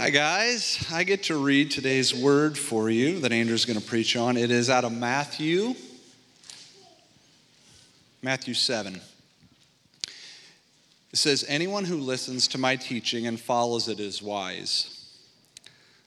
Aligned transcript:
Hi, 0.00 0.08
guys. 0.08 0.86
I 0.90 1.04
get 1.04 1.24
to 1.24 1.36
read 1.36 1.70
today's 1.70 2.14
word 2.14 2.56
for 2.56 2.88
you 2.88 3.20
that 3.20 3.32
Andrew's 3.32 3.66
going 3.66 3.78
to 3.78 3.84
preach 3.84 4.16
on. 4.16 4.38
It 4.38 4.50
is 4.50 4.70
out 4.70 4.84
of 4.84 4.92
Matthew, 4.92 5.74
Matthew 8.22 8.54
7. 8.54 8.94
It 8.94 9.02
says, 11.12 11.44
Anyone 11.46 11.84
who 11.84 11.98
listens 11.98 12.48
to 12.48 12.56
my 12.56 12.76
teaching 12.76 13.26
and 13.26 13.38
follows 13.38 13.88
it 13.88 14.00
is 14.00 14.22
wise, 14.22 15.06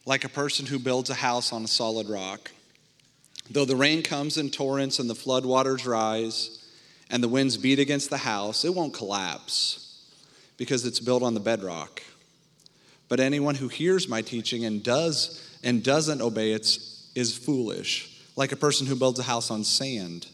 like 0.07 0.23
a 0.23 0.29
person 0.29 0.65
who 0.65 0.79
builds 0.79 1.11
a 1.11 1.13
house 1.13 1.53
on 1.53 1.63
a 1.63 1.67
solid 1.67 2.09
rock. 2.09 2.49
Though 3.51 3.65
the 3.65 3.75
rain 3.75 4.01
comes 4.01 4.39
in 4.39 4.49
torrents 4.49 4.97
and 4.97 5.07
the 5.07 5.13
floodwaters 5.13 5.85
rise 5.85 6.67
and 7.11 7.21
the 7.21 7.27
winds 7.27 7.57
beat 7.57 7.77
against 7.77 8.09
the 8.09 8.17
house, 8.17 8.65
it 8.65 8.73
won't 8.73 8.95
collapse 8.95 10.03
because 10.57 10.83
it's 10.83 10.99
built 10.99 11.21
on 11.21 11.35
the 11.35 11.39
bedrock. 11.39 12.01
But 13.13 13.19
anyone 13.19 13.53
who 13.53 13.67
hears 13.67 14.07
my 14.07 14.23
teaching 14.23 14.65
and 14.65 14.81
does 14.81 15.47
and 15.63 15.83
doesn't 15.83 16.19
obey 16.19 16.51
it 16.53 16.79
is 17.13 17.37
foolish, 17.37 18.09
like 18.35 18.51
a 18.51 18.55
person 18.55 18.87
who 18.87 18.95
builds 18.95 19.19
a 19.19 19.23
house 19.23 19.51
on 19.51 19.63
sand. 19.63 20.25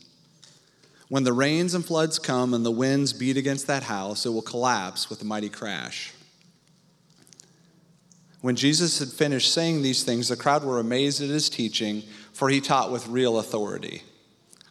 When 1.09 1.25
the 1.25 1.33
rains 1.33 1.73
and 1.73 1.85
floods 1.85 2.19
come 2.19 2.53
and 2.53 2.65
the 2.65 2.71
winds 2.71 3.11
beat 3.11 3.35
against 3.35 3.67
that 3.67 3.83
house, 3.83 4.25
it 4.25 4.29
will 4.29 4.41
collapse 4.41 5.09
with 5.09 5.21
a 5.21 5.25
mighty 5.25 5.49
crash. 5.49 6.13
When 8.39 8.55
Jesus 8.55 8.99
had 8.99 9.09
finished 9.09 9.53
saying 9.53 9.81
these 9.81 10.05
things, 10.05 10.29
the 10.29 10.37
crowd 10.37 10.63
were 10.63 10.79
amazed 10.79 11.21
at 11.21 11.27
his 11.27 11.49
teaching, 11.49 12.03
for 12.31 12.47
he 12.47 12.61
taught 12.61 12.93
with 12.93 13.09
real 13.09 13.39
authority, 13.39 14.03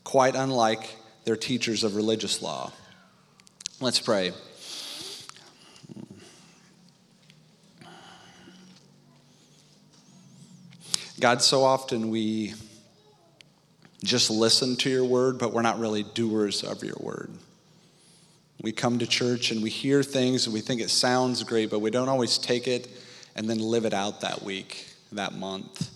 quite 0.04 0.34
unlike 0.34 0.96
their 1.26 1.36
teachers 1.36 1.84
of 1.84 1.94
religious 1.94 2.40
law. 2.40 2.72
Let's 3.82 4.00
pray. 4.00 4.32
God, 11.20 11.42
so 11.42 11.64
often 11.64 12.10
we 12.10 12.54
just 14.04 14.30
listen 14.30 14.76
to 14.76 14.90
your 14.90 15.04
word, 15.04 15.38
but 15.38 15.52
we're 15.52 15.62
not 15.62 15.80
really 15.80 16.04
doers 16.04 16.62
of 16.62 16.84
your 16.84 16.94
word. 17.00 17.32
We 18.62 18.70
come 18.70 19.00
to 19.00 19.06
church 19.06 19.50
and 19.50 19.60
we 19.60 19.70
hear 19.70 20.04
things 20.04 20.46
and 20.46 20.54
we 20.54 20.60
think 20.60 20.80
it 20.80 20.90
sounds 20.90 21.42
great, 21.42 21.70
but 21.70 21.80
we 21.80 21.90
don't 21.90 22.08
always 22.08 22.38
take 22.38 22.68
it 22.68 22.88
and 23.34 23.50
then 23.50 23.58
live 23.58 23.84
it 23.84 23.94
out 23.94 24.20
that 24.20 24.42
week, 24.42 24.86
that 25.10 25.34
month, 25.34 25.90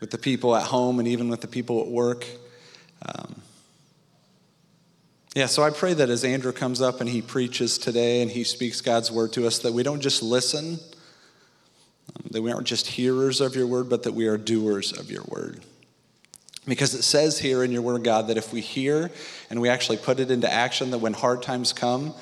with 0.00 0.10
the 0.10 0.18
people 0.18 0.56
at 0.56 0.64
home 0.64 0.98
and 0.98 1.06
even 1.06 1.28
with 1.28 1.40
the 1.40 1.48
people 1.48 1.80
at 1.80 1.86
work. 1.86 2.26
Um, 3.04 3.42
yeah, 5.36 5.46
so 5.46 5.62
I 5.62 5.70
pray 5.70 5.94
that 5.94 6.10
as 6.10 6.24
Andrew 6.24 6.52
comes 6.52 6.80
up 6.80 7.00
and 7.00 7.08
he 7.08 7.22
preaches 7.22 7.78
today 7.78 8.22
and 8.22 8.30
he 8.30 8.42
speaks 8.42 8.80
God's 8.80 9.12
word 9.12 9.32
to 9.34 9.46
us, 9.46 9.60
that 9.60 9.72
we 9.72 9.84
don't 9.84 10.00
just 10.00 10.20
listen 10.20 10.80
Um, 12.14 12.28
that 12.30 12.42
we 12.42 12.52
aren't 12.52 12.66
just 12.66 12.86
hearers 12.86 13.40
of 13.40 13.56
your 13.56 13.66
word, 13.66 13.88
but 13.88 14.02
that 14.04 14.12
we 14.12 14.26
are 14.26 14.36
doers 14.36 14.92
of 14.92 15.10
your 15.10 15.24
word. 15.24 15.62
Because 16.66 16.94
it 16.94 17.02
says 17.02 17.38
here 17.38 17.62
in 17.62 17.70
your 17.70 17.82
word, 17.82 18.02
God, 18.02 18.28
that 18.28 18.36
if 18.36 18.52
we 18.52 18.60
hear 18.60 19.10
and 19.50 19.60
we 19.60 19.68
actually 19.68 19.98
put 19.98 20.18
it 20.18 20.30
into 20.30 20.52
action, 20.52 20.90
that 20.90 20.98
when 20.98 21.12
hard 21.12 21.42
times 21.42 21.72
come, 21.72 22.12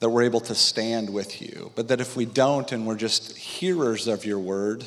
that 0.00 0.10
we're 0.10 0.22
able 0.22 0.40
to 0.40 0.54
stand 0.54 1.10
with 1.10 1.40
you. 1.40 1.72
But 1.74 1.88
that 1.88 2.00
if 2.00 2.16
we 2.16 2.24
don't 2.24 2.70
and 2.72 2.86
we're 2.86 2.96
just 2.96 3.36
hearers 3.36 4.06
of 4.06 4.24
your 4.24 4.38
word, 4.38 4.84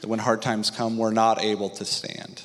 that 0.00 0.08
when 0.08 0.18
hard 0.18 0.42
times 0.42 0.70
come, 0.70 0.96
we're 0.96 1.10
not 1.10 1.42
able 1.42 1.70
to 1.70 1.84
stand. 1.84 2.42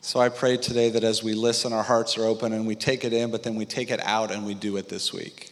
So 0.00 0.20
I 0.20 0.28
pray 0.28 0.56
today 0.56 0.90
that 0.90 1.04
as 1.04 1.22
we 1.22 1.34
listen, 1.34 1.72
our 1.72 1.82
hearts 1.82 2.16
are 2.16 2.24
open 2.24 2.52
and 2.52 2.66
we 2.66 2.76
take 2.76 3.04
it 3.04 3.12
in, 3.12 3.30
but 3.30 3.42
then 3.42 3.56
we 3.56 3.66
take 3.66 3.90
it 3.90 4.00
out 4.04 4.30
and 4.30 4.46
we 4.46 4.54
do 4.54 4.76
it 4.76 4.88
this 4.88 5.12
week. 5.12 5.47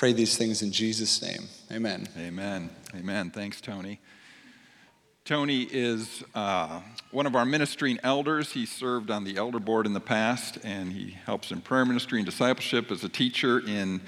Pray 0.00 0.14
these 0.14 0.38
things 0.38 0.62
in 0.62 0.72
Jesus' 0.72 1.20
name. 1.20 1.46
Amen. 1.70 2.08
Amen. 2.16 2.70
Amen. 2.94 3.28
Thanks, 3.28 3.60
Tony. 3.60 4.00
Tony 5.26 5.64
is 5.64 6.24
uh, 6.34 6.80
one 7.10 7.26
of 7.26 7.36
our 7.36 7.44
ministering 7.44 7.98
elders. 8.02 8.50
He 8.50 8.64
served 8.64 9.10
on 9.10 9.24
the 9.24 9.36
elder 9.36 9.58
board 9.58 9.84
in 9.84 9.92
the 9.92 10.00
past, 10.00 10.56
and 10.64 10.90
he 10.90 11.10
helps 11.10 11.50
in 11.52 11.60
prayer 11.60 11.84
ministry 11.84 12.18
and 12.18 12.24
discipleship 12.24 12.90
as 12.90 13.04
a 13.04 13.10
teacher 13.10 13.60
in 13.60 14.00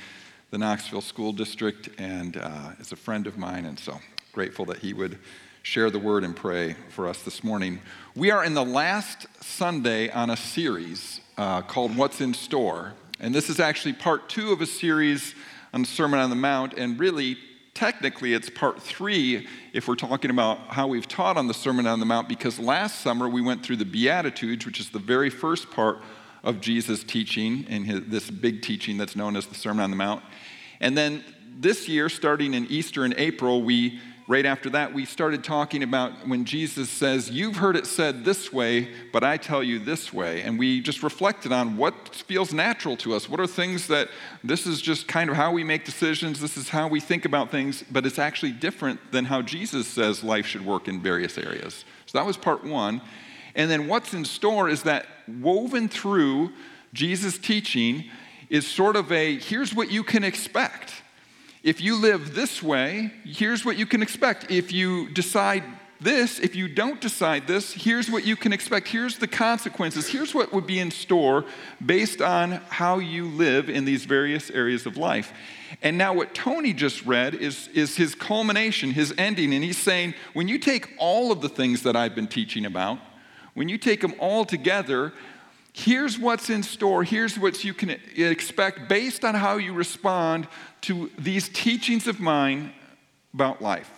the 0.50 0.56
Knoxville 0.56 1.02
School 1.02 1.30
District, 1.30 1.90
and 1.98 2.38
uh, 2.38 2.70
is 2.80 2.92
a 2.92 2.96
friend 2.96 3.26
of 3.26 3.36
mine. 3.36 3.66
And 3.66 3.78
so 3.78 4.00
grateful 4.32 4.64
that 4.64 4.78
he 4.78 4.94
would 4.94 5.18
share 5.62 5.90
the 5.90 5.98
word 5.98 6.24
and 6.24 6.34
pray 6.34 6.74
for 6.88 7.06
us 7.06 7.20
this 7.20 7.44
morning. 7.44 7.80
We 8.16 8.30
are 8.30 8.42
in 8.42 8.54
the 8.54 8.64
last 8.64 9.26
Sunday 9.44 10.08
on 10.08 10.30
a 10.30 10.38
series 10.38 11.20
uh, 11.36 11.60
called 11.60 11.94
What's 11.98 12.22
in 12.22 12.32
Store, 12.32 12.94
and 13.20 13.34
this 13.34 13.50
is 13.50 13.60
actually 13.60 13.92
part 13.92 14.30
two 14.30 14.52
of 14.52 14.62
a 14.62 14.66
series 14.66 15.34
on 15.72 15.82
the 15.82 15.88
Sermon 15.88 16.20
on 16.20 16.30
the 16.30 16.36
Mount, 16.36 16.74
and 16.74 16.98
really, 16.98 17.36
technically, 17.74 18.34
it's 18.34 18.50
part 18.50 18.82
three 18.82 19.46
if 19.72 19.88
we're 19.88 19.94
talking 19.94 20.30
about 20.30 20.58
how 20.68 20.86
we've 20.86 21.08
taught 21.08 21.36
on 21.36 21.46
the 21.48 21.54
Sermon 21.54 21.86
on 21.86 22.00
the 22.00 22.06
Mount, 22.06 22.28
because 22.28 22.58
last 22.58 23.00
summer 23.00 23.28
we 23.28 23.40
went 23.40 23.64
through 23.64 23.76
the 23.76 23.84
Beatitudes, 23.84 24.66
which 24.66 24.80
is 24.80 24.90
the 24.90 24.98
very 24.98 25.30
first 25.30 25.70
part 25.70 25.98
of 26.44 26.60
Jesus' 26.60 27.04
teaching 27.04 27.64
and 27.68 27.86
his, 27.86 28.00
this 28.06 28.30
big 28.30 28.62
teaching 28.62 28.98
that's 28.98 29.16
known 29.16 29.36
as 29.36 29.46
the 29.46 29.54
Sermon 29.54 29.84
on 29.84 29.90
the 29.90 29.96
Mount. 29.96 30.22
And 30.80 30.98
then 30.98 31.24
this 31.58 31.88
year, 31.88 32.08
starting 32.08 32.54
in 32.54 32.66
Easter 32.66 33.04
in 33.04 33.14
April, 33.16 33.62
we 33.62 34.00
right 34.28 34.46
after 34.46 34.70
that, 34.70 34.92
we 34.92 35.04
started 35.04 35.42
talking 35.42 35.82
about 35.82 36.26
when 36.26 36.44
Jesus 36.44 36.88
says, 36.88 37.30
You've 37.30 37.56
heard 37.56 37.76
it 37.76 37.86
said 37.86 38.24
this 38.24 38.52
way, 38.52 38.88
but 39.12 39.24
I 39.24 39.36
tell 39.36 39.62
you 39.62 39.78
this 39.78 40.12
way. 40.12 40.42
And 40.42 40.58
we 40.58 40.80
just 40.80 41.02
reflected 41.02 41.52
on 41.52 41.76
what 41.76 42.14
feels 42.14 42.52
natural 42.52 42.96
to 42.98 43.14
us. 43.14 43.28
What 43.28 43.40
are 43.40 43.46
things 43.46 43.88
that 43.88 44.08
this 44.44 44.66
is 44.66 44.80
just 44.80 45.08
kind 45.08 45.30
of 45.30 45.36
how 45.36 45.52
we 45.52 45.64
make 45.64 45.84
decisions, 45.84 46.40
this 46.40 46.56
is 46.56 46.68
how 46.68 46.88
we 46.88 47.00
think 47.00 47.24
about 47.24 47.50
things, 47.50 47.84
but 47.90 48.06
it's 48.06 48.18
actually 48.18 48.52
different 48.52 49.12
than 49.12 49.24
how 49.24 49.42
Jesus 49.42 49.86
says 49.86 50.22
life 50.22 50.46
should 50.46 50.64
work 50.64 50.88
in 50.88 51.00
various 51.00 51.36
areas. 51.38 51.84
So 52.06 52.18
that 52.18 52.26
was 52.26 52.36
part 52.36 52.64
one. 52.64 53.00
And 53.54 53.70
then 53.70 53.86
what's 53.86 54.14
in 54.14 54.24
store 54.24 54.68
is 54.68 54.84
that 54.84 55.06
woven 55.28 55.88
through 55.88 56.52
Jesus' 56.92 57.38
teaching 57.38 58.04
is 58.48 58.66
sort 58.66 58.96
of 58.96 59.10
a 59.10 59.38
here's 59.38 59.74
what 59.74 59.90
you 59.90 60.04
can 60.04 60.24
expect. 60.24 61.01
If 61.62 61.80
you 61.80 61.96
live 61.96 62.34
this 62.34 62.60
way, 62.60 63.12
here's 63.24 63.64
what 63.64 63.76
you 63.76 63.86
can 63.86 64.02
expect. 64.02 64.50
If 64.50 64.72
you 64.72 65.08
decide 65.10 65.62
this, 66.00 66.40
if 66.40 66.56
you 66.56 66.66
don't 66.66 67.00
decide 67.00 67.46
this, 67.46 67.72
here's 67.72 68.10
what 68.10 68.26
you 68.26 68.34
can 68.34 68.52
expect. 68.52 68.88
Here's 68.88 69.18
the 69.18 69.28
consequences. 69.28 70.08
Here's 70.08 70.34
what 70.34 70.52
would 70.52 70.66
be 70.66 70.80
in 70.80 70.90
store 70.90 71.44
based 71.84 72.20
on 72.20 72.60
how 72.68 72.98
you 72.98 73.26
live 73.28 73.70
in 73.70 73.84
these 73.84 74.04
various 74.06 74.50
areas 74.50 74.86
of 74.86 74.96
life. 74.96 75.32
And 75.82 75.96
now, 75.96 76.12
what 76.12 76.34
Tony 76.34 76.72
just 76.72 77.06
read 77.06 77.34
is, 77.34 77.68
is 77.68 77.96
his 77.96 78.16
culmination, 78.16 78.90
his 78.90 79.14
ending. 79.16 79.54
And 79.54 79.62
he's 79.62 79.78
saying, 79.78 80.14
when 80.32 80.48
you 80.48 80.58
take 80.58 80.92
all 80.98 81.30
of 81.30 81.40
the 81.40 81.48
things 81.48 81.82
that 81.82 81.94
I've 81.94 82.16
been 82.16 82.26
teaching 82.26 82.66
about, 82.66 82.98
when 83.54 83.68
you 83.68 83.78
take 83.78 84.00
them 84.00 84.14
all 84.18 84.44
together, 84.44 85.12
here's 85.72 86.18
what's 86.18 86.50
in 86.50 86.62
store, 86.62 87.02
here's 87.04 87.38
what 87.38 87.64
you 87.64 87.74
can 87.74 87.90
expect 88.16 88.88
based 88.88 89.24
on 89.24 89.34
how 89.34 89.56
you 89.56 89.72
respond 89.72 90.46
to 90.82 91.10
these 91.18 91.48
teachings 91.48 92.06
of 92.06 92.20
mine 92.20 92.72
about 93.34 93.62
life. 93.62 93.90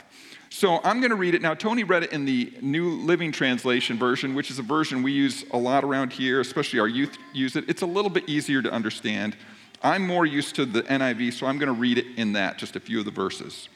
So 0.50 0.78
I'm 0.84 1.00
going 1.00 1.10
to 1.10 1.16
read 1.16 1.34
it 1.34 1.42
now. 1.42 1.54
Tony 1.54 1.82
read 1.82 2.04
it 2.04 2.12
in 2.12 2.24
the 2.24 2.52
New 2.60 2.90
Living 3.00 3.32
Translation 3.32 3.98
version, 3.98 4.36
which 4.36 4.52
is 4.52 4.60
a 4.60 4.62
version 4.62 5.02
we 5.02 5.10
use 5.10 5.44
a 5.50 5.58
lot 5.58 5.82
around 5.82 6.12
here, 6.12 6.40
especially 6.40 6.78
our 6.78 6.86
youth 6.86 7.18
use 7.32 7.56
it. 7.56 7.64
It's 7.68 7.82
a 7.82 7.86
little 7.86 8.10
bit 8.10 8.28
easier 8.28 8.62
to 8.62 8.70
understand. 8.70 9.36
I'm 9.82 10.06
more 10.06 10.24
used 10.24 10.54
to 10.54 10.64
the 10.64 10.82
NIV, 10.84 11.32
so 11.32 11.48
I'm 11.48 11.58
going 11.58 11.74
to 11.74 11.78
read 11.78 11.98
it 11.98 12.06
in 12.16 12.34
that, 12.34 12.56
just 12.56 12.76
a 12.76 12.80
few 12.80 13.00
of 13.00 13.04
the 13.04 13.10
verses. 13.10 13.68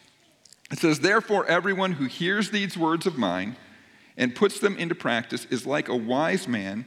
It 0.70 0.78
says, 0.78 1.00
Therefore, 1.00 1.44
everyone 1.46 1.92
who 1.92 2.04
hears 2.04 2.50
these 2.52 2.78
words 2.78 3.06
of 3.06 3.18
mine 3.18 3.56
and 4.16 4.32
puts 4.32 4.60
them 4.60 4.76
into 4.76 4.94
practice 4.94 5.46
is 5.46 5.66
like 5.66 5.88
a 5.88 5.96
wise 5.96 6.46
man 6.46 6.86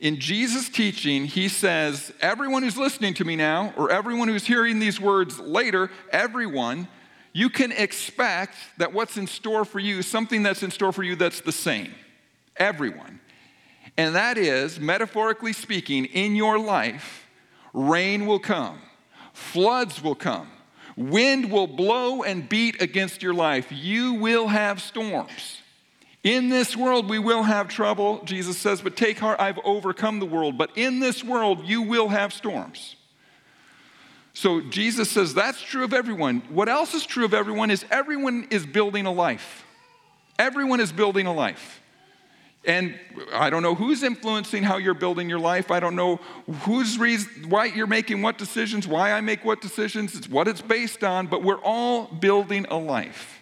In 0.00 0.20
Jesus' 0.20 0.68
teaching, 0.68 1.24
he 1.24 1.48
says, 1.48 2.12
Everyone 2.20 2.62
who's 2.62 2.76
listening 2.76 3.14
to 3.14 3.24
me 3.24 3.34
now, 3.34 3.72
or 3.76 3.90
everyone 3.90 4.28
who's 4.28 4.46
hearing 4.46 4.78
these 4.78 5.00
words 5.00 5.40
later, 5.40 5.90
everyone, 6.12 6.86
you 7.32 7.50
can 7.50 7.72
expect 7.72 8.54
that 8.78 8.92
what's 8.92 9.16
in 9.16 9.26
store 9.26 9.64
for 9.64 9.80
you, 9.80 10.02
something 10.02 10.42
that's 10.42 10.62
in 10.62 10.70
store 10.70 10.92
for 10.92 11.02
you 11.02 11.16
that's 11.16 11.40
the 11.40 11.52
same. 11.52 11.92
Everyone. 12.56 13.20
And 13.96 14.14
that 14.14 14.38
is, 14.38 14.78
metaphorically 14.78 15.52
speaking, 15.52 16.04
in 16.04 16.36
your 16.36 16.58
life, 16.58 17.26
rain 17.74 18.26
will 18.26 18.38
come, 18.38 18.78
floods 19.32 20.00
will 20.02 20.14
come, 20.14 20.48
wind 20.96 21.50
will 21.50 21.66
blow 21.66 22.22
and 22.22 22.48
beat 22.48 22.80
against 22.80 23.22
your 23.22 23.34
life. 23.34 23.66
You 23.72 24.14
will 24.14 24.46
have 24.46 24.80
storms. 24.80 25.57
In 26.28 26.50
this 26.50 26.76
world 26.76 27.08
we 27.08 27.18
will 27.18 27.42
have 27.42 27.68
trouble, 27.68 28.22
Jesus 28.22 28.58
says, 28.58 28.82
but 28.82 28.96
take 28.96 29.18
heart, 29.18 29.40
I've 29.40 29.58
overcome 29.64 30.18
the 30.18 30.26
world. 30.26 30.58
But 30.58 30.76
in 30.76 31.00
this 31.00 31.24
world 31.24 31.66
you 31.66 31.80
will 31.80 32.08
have 32.08 32.34
storms. 32.34 32.96
So 34.34 34.60
Jesus 34.60 35.10
says 35.10 35.32
that's 35.32 35.62
true 35.62 35.84
of 35.84 35.94
everyone. 35.94 36.42
What 36.50 36.68
else 36.68 36.92
is 36.92 37.06
true 37.06 37.24
of 37.24 37.32
everyone 37.32 37.70
is 37.70 37.86
everyone 37.90 38.46
is 38.50 38.66
building 38.66 39.06
a 39.06 39.10
life. 39.10 39.64
Everyone 40.38 40.80
is 40.80 40.92
building 40.92 41.26
a 41.26 41.32
life. 41.32 41.80
And 42.62 43.00
I 43.32 43.48
don't 43.48 43.62
know 43.62 43.74
who's 43.74 44.02
influencing 44.02 44.64
how 44.64 44.76
you're 44.76 44.92
building 44.92 45.30
your 45.30 45.38
life. 45.38 45.70
I 45.70 45.80
don't 45.80 45.96
know 45.96 46.16
who's 46.60 46.98
reason, 46.98 47.48
why 47.48 47.64
you're 47.64 47.86
making 47.86 48.20
what 48.20 48.36
decisions, 48.36 48.86
why 48.86 49.12
I 49.12 49.22
make 49.22 49.46
what 49.46 49.62
decisions. 49.62 50.14
It's 50.14 50.28
what 50.28 50.46
it's 50.46 50.60
based 50.60 51.02
on, 51.02 51.26
but 51.28 51.42
we're 51.42 51.62
all 51.62 52.04
building 52.04 52.66
a 52.68 52.76
life. 52.76 53.37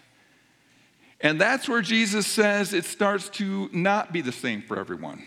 And 1.20 1.40
that's 1.40 1.68
where 1.68 1.82
Jesus 1.82 2.26
says 2.26 2.72
it 2.72 2.84
starts 2.84 3.28
to 3.30 3.70
not 3.72 4.12
be 4.12 4.20
the 4.20 4.32
same 4.32 4.62
for 4.62 4.78
everyone. 4.78 5.24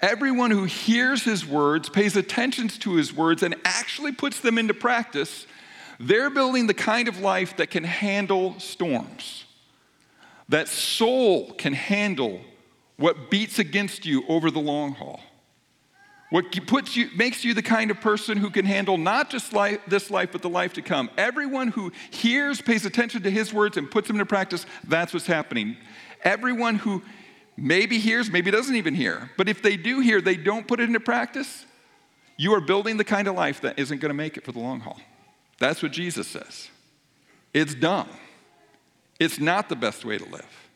Everyone 0.00 0.50
who 0.50 0.64
hears 0.64 1.24
his 1.24 1.46
words, 1.46 1.90
pays 1.90 2.16
attention 2.16 2.68
to 2.68 2.94
his 2.94 3.12
words, 3.12 3.42
and 3.42 3.54
actually 3.64 4.12
puts 4.12 4.40
them 4.40 4.56
into 4.56 4.72
practice, 4.72 5.46
they're 5.98 6.30
building 6.30 6.66
the 6.66 6.74
kind 6.74 7.06
of 7.06 7.20
life 7.20 7.58
that 7.58 7.70
can 7.70 7.84
handle 7.84 8.58
storms. 8.58 9.44
That 10.48 10.68
soul 10.68 11.52
can 11.52 11.74
handle 11.74 12.40
what 12.96 13.30
beats 13.30 13.58
against 13.58 14.06
you 14.06 14.24
over 14.26 14.50
the 14.50 14.60
long 14.60 14.92
haul. 14.92 15.20
What 16.30 16.52
puts 16.66 16.96
you, 16.96 17.10
makes 17.16 17.44
you 17.44 17.54
the 17.54 17.62
kind 17.62 17.90
of 17.90 18.00
person 18.00 18.38
who 18.38 18.50
can 18.50 18.64
handle 18.64 18.96
not 18.96 19.30
just 19.30 19.52
life, 19.52 19.80
this 19.88 20.10
life, 20.10 20.30
but 20.30 20.42
the 20.42 20.48
life 20.48 20.74
to 20.74 20.82
come. 20.82 21.10
Everyone 21.18 21.68
who 21.68 21.92
hears, 22.10 22.60
pays 22.60 22.86
attention 22.86 23.22
to 23.24 23.30
his 23.30 23.52
words, 23.52 23.76
and 23.76 23.90
puts 23.90 24.06
them 24.06 24.16
into 24.16 24.26
practice, 24.26 24.64
that's 24.86 25.12
what's 25.12 25.26
happening. 25.26 25.76
Everyone 26.22 26.76
who 26.76 27.02
maybe 27.56 27.98
hears, 27.98 28.30
maybe 28.30 28.52
doesn't 28.52 28.76
even 28.76 28.94
hear. 28.94 29.30
But 29.36 29.48
if 29.48 29.60
they 29.60 29.76
do 29.76 29.98
hear, 29.98 30.20
they 30.20 30.36
don't 30.36 30.68
put 30.68 30.78
it 30.78 30.84
into 30.84 31.00
practice, 31.00 31.66
you 32.36 32.54
are 32.54 32.60
building 32.60 32.96
the 32.96 33.04
kind 33.04 33.26
of 33.26 33.34
life 33.34 33.60
that 33.62 33.78
isn't 33.78 33.98
going 34.00 34.10
to 34.10 34.14
make 34.14 34.36
it 34.36 34.44
for 34.44 34.52
the 34.52 34.60
long 34.60 34.80
haul. 34.80 35.00
That's 35.58 35.82
what 35.82 35.90
Jesus 35.90 36.28
says. 36.28 36.70
It's 37.52 37.74
dumb. 37.74 38.08
It's 39.18 39.40
not 39.40 39.68
the 39.68 39.76
best 39.76 40.04
way 40.04 40.16
to 40.16 40.24
live. 40.24 40.68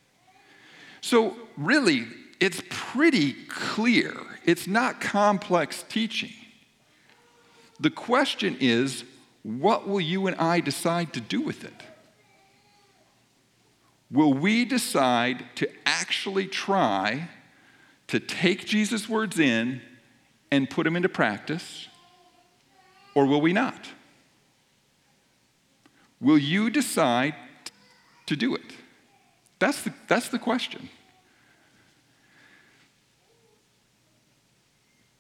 So, 1.01 1.37
really, 1.57 2.07
it's 2.41 2.61
pretty 2.69 3.35
clear. 3.49 4.13
It's 4.45 4.67
not 4.67 5.01
complex 5.01 5.85
teaching. 5.89 6.33
The 7.81 7.91
question 7.91 8.57
is, 8.61 9.05
what 9.43 9.89
will 9.89 10.01
you 10.01 10.27
and 10.27 10.37
I 10.37 10.61
decide 10.61 11.13
to 11.15 11.21
do 11.21 11.41
with 11.41 11.65
it? 11.65 11.83
will 14.15 14.33
we 14.33 14.65
decide 14.65 15.45
to 15.57 15.69
actually 15.85 16.47
try 16.47 17.29
to 18.07 18.21
take 18.21 18.65
Jesus' 18.65 19.09
words 19.09 19.39
in 19.39 19.83
and 20.51 20.71
put 20.71 20.85
them 20.85 20.95
into 20.95 21.09
practice, 21.09 21.89
or 23.15 23.27
will 23.27 23.41
we 23.41 23.53
not? 23.53 23.89
Will 26.21 26.39
you 26.39 26.71
decide 26.71 27.35
to 28.27 28.37
do 28.37 28.55
it? 28.55 28.63
That's 29.59 29.83
the, 29.83 29.93
that's 30.07 30.29
the 30.29 30.39
question. 30.39 30.89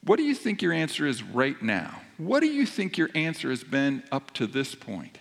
What 0.04 0.16
do 0.16 0.22
you 0.22 0.34
think 0.34 0.60
your 0.60 0.72
answer 0.72 1.06
is 1.06 1.22
right 1.22 1.60
now? 1.62 2.02
What 2.18 2.40
do 2.40 2.46
you 2.46 2.66
think 2.66 2.98
your 2.98 3.10
answer 3.14 3.50
has 3.50 3.64
been 3.64 4.02
up 4.12 4.32
to 4.34 4.46
this 4.46 4.74
point? 4.74 5.18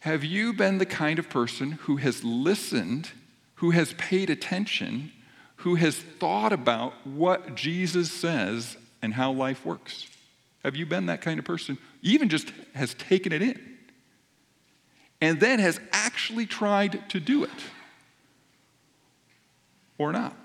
Have 0.00 0.24
you 0.24 0.52
been 0.52 0.78
the 0.78 0.86
kind 0.86 1.18
of 1.18 1.28
person 1.28 1.72
who 1.72 1.96
has 1.96 2.24
listened, 2.24 3.10
who 3.56 3.70
has 3.70 3.92
paid 3.94 4.30
attention, 4.30 5.12
who 5.56 5.76
has 5.76 5.96
thought 5.96 6.52
about 6.52 6.94
what 7.06 7.54
Jesus 7.54 8.10
says 8.10 8.76
and 9.02 9.14
how 9.14 9.32
life 9.32 9.64
works? 9.64 10.06
Have 10.62 10.76
you 10.76 10.86
been 10.86 11.06
that 11.06 11.20
kind 11.20 11.38
of 11.38 11.44
person? 11.44 11.78
Even 12.02 12.28
just 12.28 12.52
has 12.74 12.94
taken 12.94 13.32
it 13.32 13.42
in 13.42 13.60
and 15.20 15.40
then 15.40 15.58
has 15.58 15.80
actually 15.92 16.46
tried 16.46 17.08
to 17.10 17.20
do 17.20 17.44
it 17.44 17.50
or 19.98 20.12
not. 20.12 20.36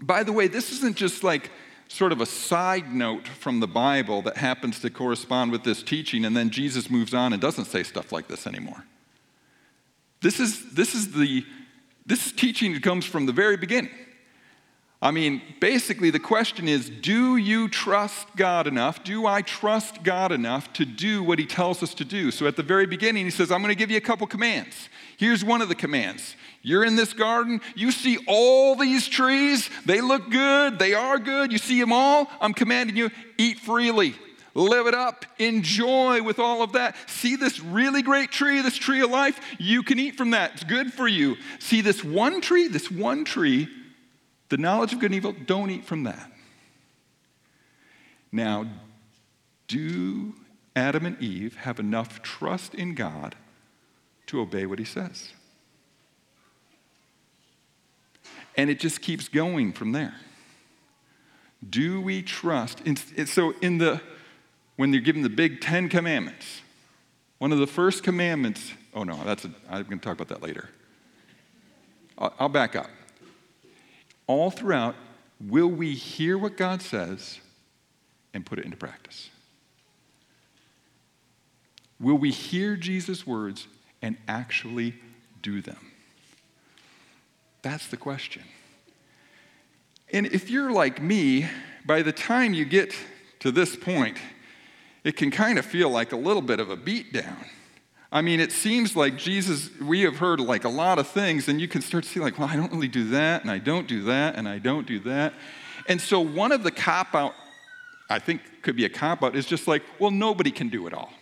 By 0.00 0.22
the 0.22 0.32
way, 0.32 0.48
this 0.48 0.72
isn't 0.72 0.96
just 0.96 1.22
like 1.22 1.50
sort 1.94 2.10
of 2.10 2.20
a 2.20 2.26
side 2.26 2.92
note 2.92 3.28
from 3.28 3.60
the 3.60 3.68
Bible 3.68 4.20
that 4.22 4.36
happens 4.36 4.80
to 4.80 4.90
correspond 4.90 5.52
with 5.52 5.62
this 5.62 5.80
teaching, 5.80 6.24
and 6.24 6.36
then 6.36 6.50
Jesus 6.50 6.90
moves 6.90 7.14
on 7.14 7.32
and 7.32 7.40
doesn't 7.40 7.66
say 7.66 7.84
stuff 7.84 8.10
like 8.10 8.26
this 8.26 8.48
anymore. 8.48 8.84
This 10.20 10.40
is, 10.40 10.72
this 10.72 10.94
is 10.94 11.12
the 11.12 11.44
this 12.06 12.32
teaching 12.32 12.78
comes 12.80 13.06
from 13.06 13.24
the 13.24 13.32
very 13.32 13.56
beginning. 13.56 13.92
I 15.00 15.10
mean, 15.10 15.40
basically, 15.60 16.10
the 16.10 16.18
question 16.18 16.66
is 16.66 16.90
do 16.90 17.36
you 17.36 17.68
trust 17.68 18.26
God 18.36 18.66
enough? 18.66 19.04
Do 19.04 19.26
I 19.26 19.42
trust 19.42 20.02
God 20.02 20.32
enough 20.32 20.72
to 20.74 20.84
do 20.84 21.22
what 21.22 21.38
He 21.38 21.46
tells 21.46 21.82
us 21.82 21.94
to 21.94 22.04
do? 22.04 22.30
So 22.30 22.46
at 22.46 22.56
the 22.56 22.62
very 22.62 22.86
beginning, 22.86 23.24
He 23.24 23.30
says, 23.30 23.52
I'm 23.52 23.62
going 23.62 23.72
to 23.72 23.78
give 23.78 23.90
you 23.90 23.98
a 23.98 24.02
couple 24.02 24.26
commands. 24.26 24.88
Here's 25.16 25.44
one 25.44 25.62
of 25.62 25.68
the 25.68 25.74
commands 25.74 26.36
You're 26.62 26.84
in 26.84 26.96
this 26.96 27.12
garden, 27.12 27.60
you 27.74 27.92
see 27.92 28.18
all 28.26 28.74
these 28.74 29.06
trees, 29.08 29.68
they 29.86 30.00
look 30.00 30.30
good, 30.30 30.78
they 30.78 30.94
are 30.94 31.18
good, 31.18 31.52
you 31.52 31.58
see 31.58 31.80
them 31.80 31.92
all. 31.92 32.28
I'm 32.40 32.54
commanding 32.54 32.96
you, 32.96 33.10
eat 33.38 33.60
freely. 33.60 34.14
Live 34.56 34.86
it 34.86 34.94
up. 34.94 35.26
Enjoy 35.40 36.22
with 36.22 36.38
all 36.38 36.62
of 36.62 36.72
that. 36.72 36.94
See 37.10 37.34
this 37.34 37.58
really 37.58 38.02
great 38.02 38.30
tree, 38.30 38.60
this 38.60 38.76
tree 38.76 39.00
of 39.02 39.10
life? 39.10 39.40
You 39.58 39.82
can 39.82 39.98
eat 39.98 40.16
from 40.16 40.30
that. 40.30 40.52
It's 40.52 40.64
good 40.64 40.92
for 40.92 41.08
you. 41.08 41.36
See 41.58 41.80
this 41.80 42.04
one 42.04 42.40
tree, 42.40 42.68
this 42.68 42.88
one 42.88 43.24
tree, 43.24 43.68
the 44.50 44.56
knowledge 44.56 44.92
of 44.92 45.00
good 45.00 45.10
and 45.10 45.16
evil, 45.16 45.34
don't 45.46 45.70
eat 45.70 45.84
from 45.84 46.04
that. 46.04 46.30
Now, 48.30 48.66
do 49.66 50.34
Adam 50.76 51.04
and 51.06 51.20
Eve 51.20 51.56
have 51.56 51.80
enough 51.80 52.22
trust 52.22 52.74
in 52.74 52.94
God 52.94 53.34
to 54.34 54.40
obey 54.40 54.66
what 54.66 54.78
he 54.78 54.84
says? 54.84 55.30
And 58.56 58.70
it 58.70 58.78
just 58.78 59.00
keeps 59.00 59.28
going 59.28 59.72
from 59.72 59.92
there. 59.92 60.14
Do 61.68 62.00
we 62.00 62.22
trust? 62.22 62.82
so, 63.26 63.54
in 63.62 63.78
the 63.78 64.00
when 64.76 64.90
they're 64.90 65.00
given 65.00 65.22
the 65.22 65.28
big 65.28 65.60
Ten 65.60 65.88
Commandments, 65.88 66.60
one 67.38 67.52
of 67.52 67.58
the 67.58 67.66
first 67.66 68.02
commandments, 68.02 68.72
oh 68.92 69.04
no, 69.04 69.22
that's 69.24 69.44
a, 69.44 69.50
I'm 69.70 69.84
going 69.84 69.98
to 69.98 70.04
talk 70.04 70.20
about 70.20 70.28
that 70.28 70.42
later. 70.42 70.68
I'll, 72.18 72.34
I'll 72.40 72.48
back 72.48 72.74
up. 72.76 72.90
All 74.26 74.50
throughout, 74.50 74.96
will 75.40 75.68
we 75.68 75.94
hear 75.94 76.36
what 76.36 76.56
God 76.56 76.82
says 76.82 77.38
and 78.32 78.44
put 78.44 78.58
it 78.58 78.64
into 78.64 78.76
practice? 78.76 79.30
Will 82.00 82.16
we 82.16 82.30
hear 82.30 82.76
Jesus' 82.76 83.26
words 83.26 83.68
and 84.04 84.18
actually 84.28 84.94
do 85.40 85.62
them? 85.62 85.78
That's 87.62 87.86
the 87.86 87.96
question. 87.96 88.42
And 90.12 90.26
if 90.26 90.50
you're 90.50 90.70
like 90.70 91.02
me, 91.02 91.48
by 91.86 92.02
the 92.02 92.12
time 92.12 92.52
you 92.52 92.66
get 92.66 92.94
to 93.40 93.50
this 93.50 93.74
point, 93.74 94.18
it 95.04 95.16
can 95.16 95.30
kind 95.30 95.58
of 95.58 95.64
feel 95.64 95.88
like 95.88 96.12
a 96.12 96.16
little 96.16 96.42
bit 96.42 96.60
of 96.60 96.68
a 96.68 96.76
beatdown. 96.76 97.46
I 98.12 98.20
mean, 98.20 98.40
it 98.40 98.52
seems 98.52 98.94
like 98.94 99.16
Jesus, 99.16 99.70
we 99.80 100.02
have 100.02 100.18
heard 100.18 100.38
like 100.38 100.64
a 100.64 100.68
lot 100.68 100.98
of 100.98 101.08
things, 101.08 101.48
and 101.48 101.58
you 101.58 101.66
can 101.66 101.80
start 101.80 102.04
to 102.04 102.10
see, 102.10 102.20
like, 102.20 102.38
well, 102.38 102.48
I 102.48 102.56
don't 102.56 102.70
really 102.72 102.88
do 102.88 103.08
that, 103.08 103.40
and 103.40 103.50
I 103.50 103.58
don't 103.58 103.88
do 103.88 104.02
that, 104.02 104.36
and 104.36 104.46
I 104.46 104.58
don't 104.58 104.86
do 104.86 105.00
that. 105.00 105.32
And 105.88 105.98
so, 105.98 106.20
one 106.20 106.52
of 106.52 106.62
the 106.62 106.70
cop 106.70 107.14
out, 107.14 107.34
I 108.10 108.18
think 108.18 108.42
could 108.60 108.76
be 108.76 108.84
a 108.84 108.90
cop 108.90 109.22
out, 109.22 109.34
is 109.34 109.46
just 109.46 109.66
like, 109.66 109.82
well, 109.98 110.10
nobody 110.10 110.50
can 110.50 110.68
do 110.68 110.86
it 110.86 110.92
all. 110.92 111.12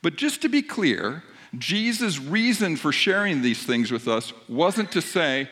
But 0.00 0.16
just 0.16 0.40
to 0.42 0.48
be 0.48 0.62
clear, 0.62 1.22
Jesus' 1.56 2.18
reason 2.18 2.76
for 2.76 2.92
sharing 2.92 3.42
these 3.42 3.62
things 3.62 3.90
with 3.90 4.06
us 4.06 4.32
wasn't 4.48 4.92
to 4.92 5.00
say, 5.00 5.48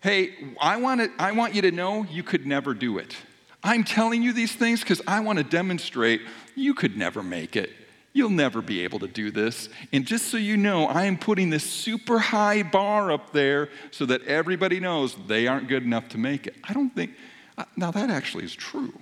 hey, 0.00 0.34
I 0.60 0.76
want, 0.76 1.00
to, 1.00 1.10
I 1.18 1.32
want 1.32 1.54
you 1.54 1.62
to 1.62 1.70
know 1.70 2.04
you 2.04 2.22
could 2.22 2.46
never 2.46 2.74
do 2.74 2.98
it. 2.98 3.16
I'm 3.62 3.84
telling 3.84 4.22
you 4.22 4.32
these 4.32 4.54
things 4.54 4.80
because 4.80 5.02
I 5.06 5.20
want 5.20 5.38
to 5.38 5.44
demonstrate 5.44 6.22
you 6.54 6.72
could 6.74 6.96
never 6.96 7.22
make 7.22 7.56
it. 7.56 7.70
You'll 8.12 8.30
never 8.30 8.60
be 8.60 8.82
able 8.82 8.98
to 9.00 9.06
do 9.06 9.30
this. 9.30 9.68
And 9.92 10.04
just 10.04 10.28
so 10.28 10.36
you 10.36 10.56
know, 10.56 10.86
I 10.86 11.04
am 11.04 11.16
putting 11.16 11.50
this 11.50 11.62
super 11.64 12.18
high 12.18 12.62
bar 12.62 13.12
up 13.12 13.32
there 13.32 13.68
so 13.90 14.06
that 14.06 14.22
everybody 14.24 14.80
knows 14.80 15.14
they 15.28 15.46
aren't 15.46 15.68
good 15.68 15.84
enough 15.84 16.08
to 16.10 16.18
make 16.18 16.46
it. 16.46 16.56
I 16.64 16.72
don't 16.72 16.90
think, 16.90 17.12
uh, 17.56 17.64
now 17.76 17.90
that 17.92 18.10
actually 18.10 18.44
is 18.44 18.54
true. 18.54 18.94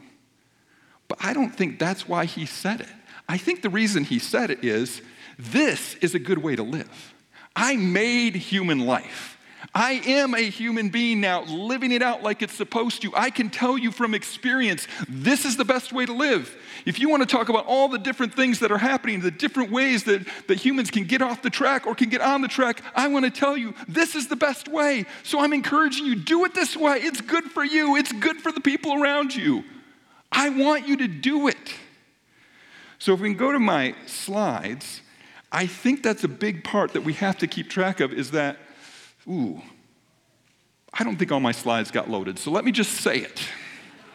But 1.07 1.19
I 1.25 1.33
don't 1.33 1.55
think 1.55 1.79
that's 1.79 2.07
why 2.07 2.27
he 2.27 2.45
said 2.45 2.81
it. 2.83 2.89
I 3.29 3.39
think 3.39 3.63
the 3.63 3.71
reason 3.71 4.05
he 4.05 4.19
said 4.19 4.51
it 4.51 4.63
is 4.63 5.01
this 5.39 5.95
is 5.97 6.15
a 6.15 6.19
good 6.19 6.39
way 6.39 6.57
to 6.57 6.63
live. 6.63 7.15
I 7.55 7.77
made 7.77 8.35
human 8.35 8.87
life. 8.87 9.39
I 9.75 10.01
am 10.07 10.35
a 10.35 10.41
human 10.41 10.89
being 10.89 11.21
now, 11.21 11.43
living 11.43 11.93
it 11.93 12.01
out 12.01 12.23
like 12.23 12.43
it's 12.43 12.55
supposed 12.55 13.03
to. 13.03 13.13
I 13.15 13.31
can 13.31 13.51
tell 13.51 13.77
you 13.77 13.91
from 13.91 14.15
experience, 14.15 14.87
this 15.09 15.45
is 15.45 15.57
the 15.57 15.65
best 15.65 15.93
way 15.93 16.07
to 16.07 16.13
live. 16.13 16.57
If 16.87 17.01
you 17.01 17.09
want 17.09 17.23
to 17.23 17.27
talk 17.27 17.49
about 17.49 17.67
all 17.67 17.89
the 17.89 17.99
different 17.99 18.35
things 18.35 18.61
that 18.61 18.71
are 18.71 18.79
happening, 18.79 19.21
the 19.21 19.31
different 19.31 19.71
ways 19.71 20.05
that, 20.05 20.27
that 20.47 20.59
humans 20.59 20.91
can 20.91 21.05
get 21.05 21.23
off 21.23 21.43
the 21.43 21.51
track 21.51 21.87
or 21.87 21.95
can 21.95 22.09
get 22.09 22.21
on 22.21 22.41
the 22.41 22.49
track, 22.49 22.83
I 22.95 23.09
want 23.09 23.25
to 23.25 23.31
tell 23.31 23.57
you, 23.57 23.75
this 23.87 24.15
is 24.15 24.29
the 24.29 24.37
best 24.37 24.69
way. 24.69 25.05
So 25.23 25.41
I'm 25.41 25.53
encouraging 25.53 26.07
you, 26.07 26.15
do 26.15 26.45
it 26.45 26.55
this 26.55 26.77
way. 26.77 26.99
It's 26.99 27.21
good 27.21 27.45
for 27.45 27.65
you, 27.65 27.97
it's 27.97 28.13
good 28.13 28.41
for 28.41 28.53
the 28.53 28.61
people 28.61 29.03
around 29.03 29.35
you. 29.35 29.65
I 30.31 30.49
want 30.51 30.87
you 30.87 30.97
to 30.99 31.09
do 31.09 31.49
it. 31.49 31.75
So 32.99 33.13
if 33.13 33.21
we 33.21 33.29
can 33.29 33.39
go 33.39 33.53
to 33.53 33.61
my 33.61 33.95
slides, 34.07 35.03
I 35.51 35.67
think 35.67 36.03
that's 36.03 36.25
a 36.25 36.29
big 36.29 36.63
part 36.63 36.93
that 36.93 37.03
we 37.03 37.15
have 37.15 37.39
to 37.39 37.47
keep 37.47 37.71
track 37.71 38.01
of 38.01 38.13
is 38.13 38.33
that 38.33 38.59
Ooh, 39.29 39.61
I 40.93 41.05
don't 41.05 41.17
think 41.17 41.31
all 41.31 41.41
my 41.41 41.53
slides 41.53 41.91
got 41.91 42.09
loaded, 42.09 42.39
so 42.39 42.51
let 42.51 42.65
me 42.65 42.73
just 42.73 42.93
say 42.93 43.19
it. 43.19 43.43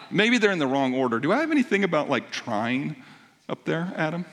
Maybe 0.09 0.37
they're 0.37 0.51
in 0.51 0.59
the 0.59 0.67
wrong 0.67 0.93
order. 0.95 1.19
Do 1.19 1.31
I 1.31 1.39
have 1.39 1.51
anything 1.51 1.83
about 1.83 2.09
like 2.09 2.31
trying 2.31 2.95
up 3.47 3.63
there, 3.65 3.93
Adam? 3.95 4.25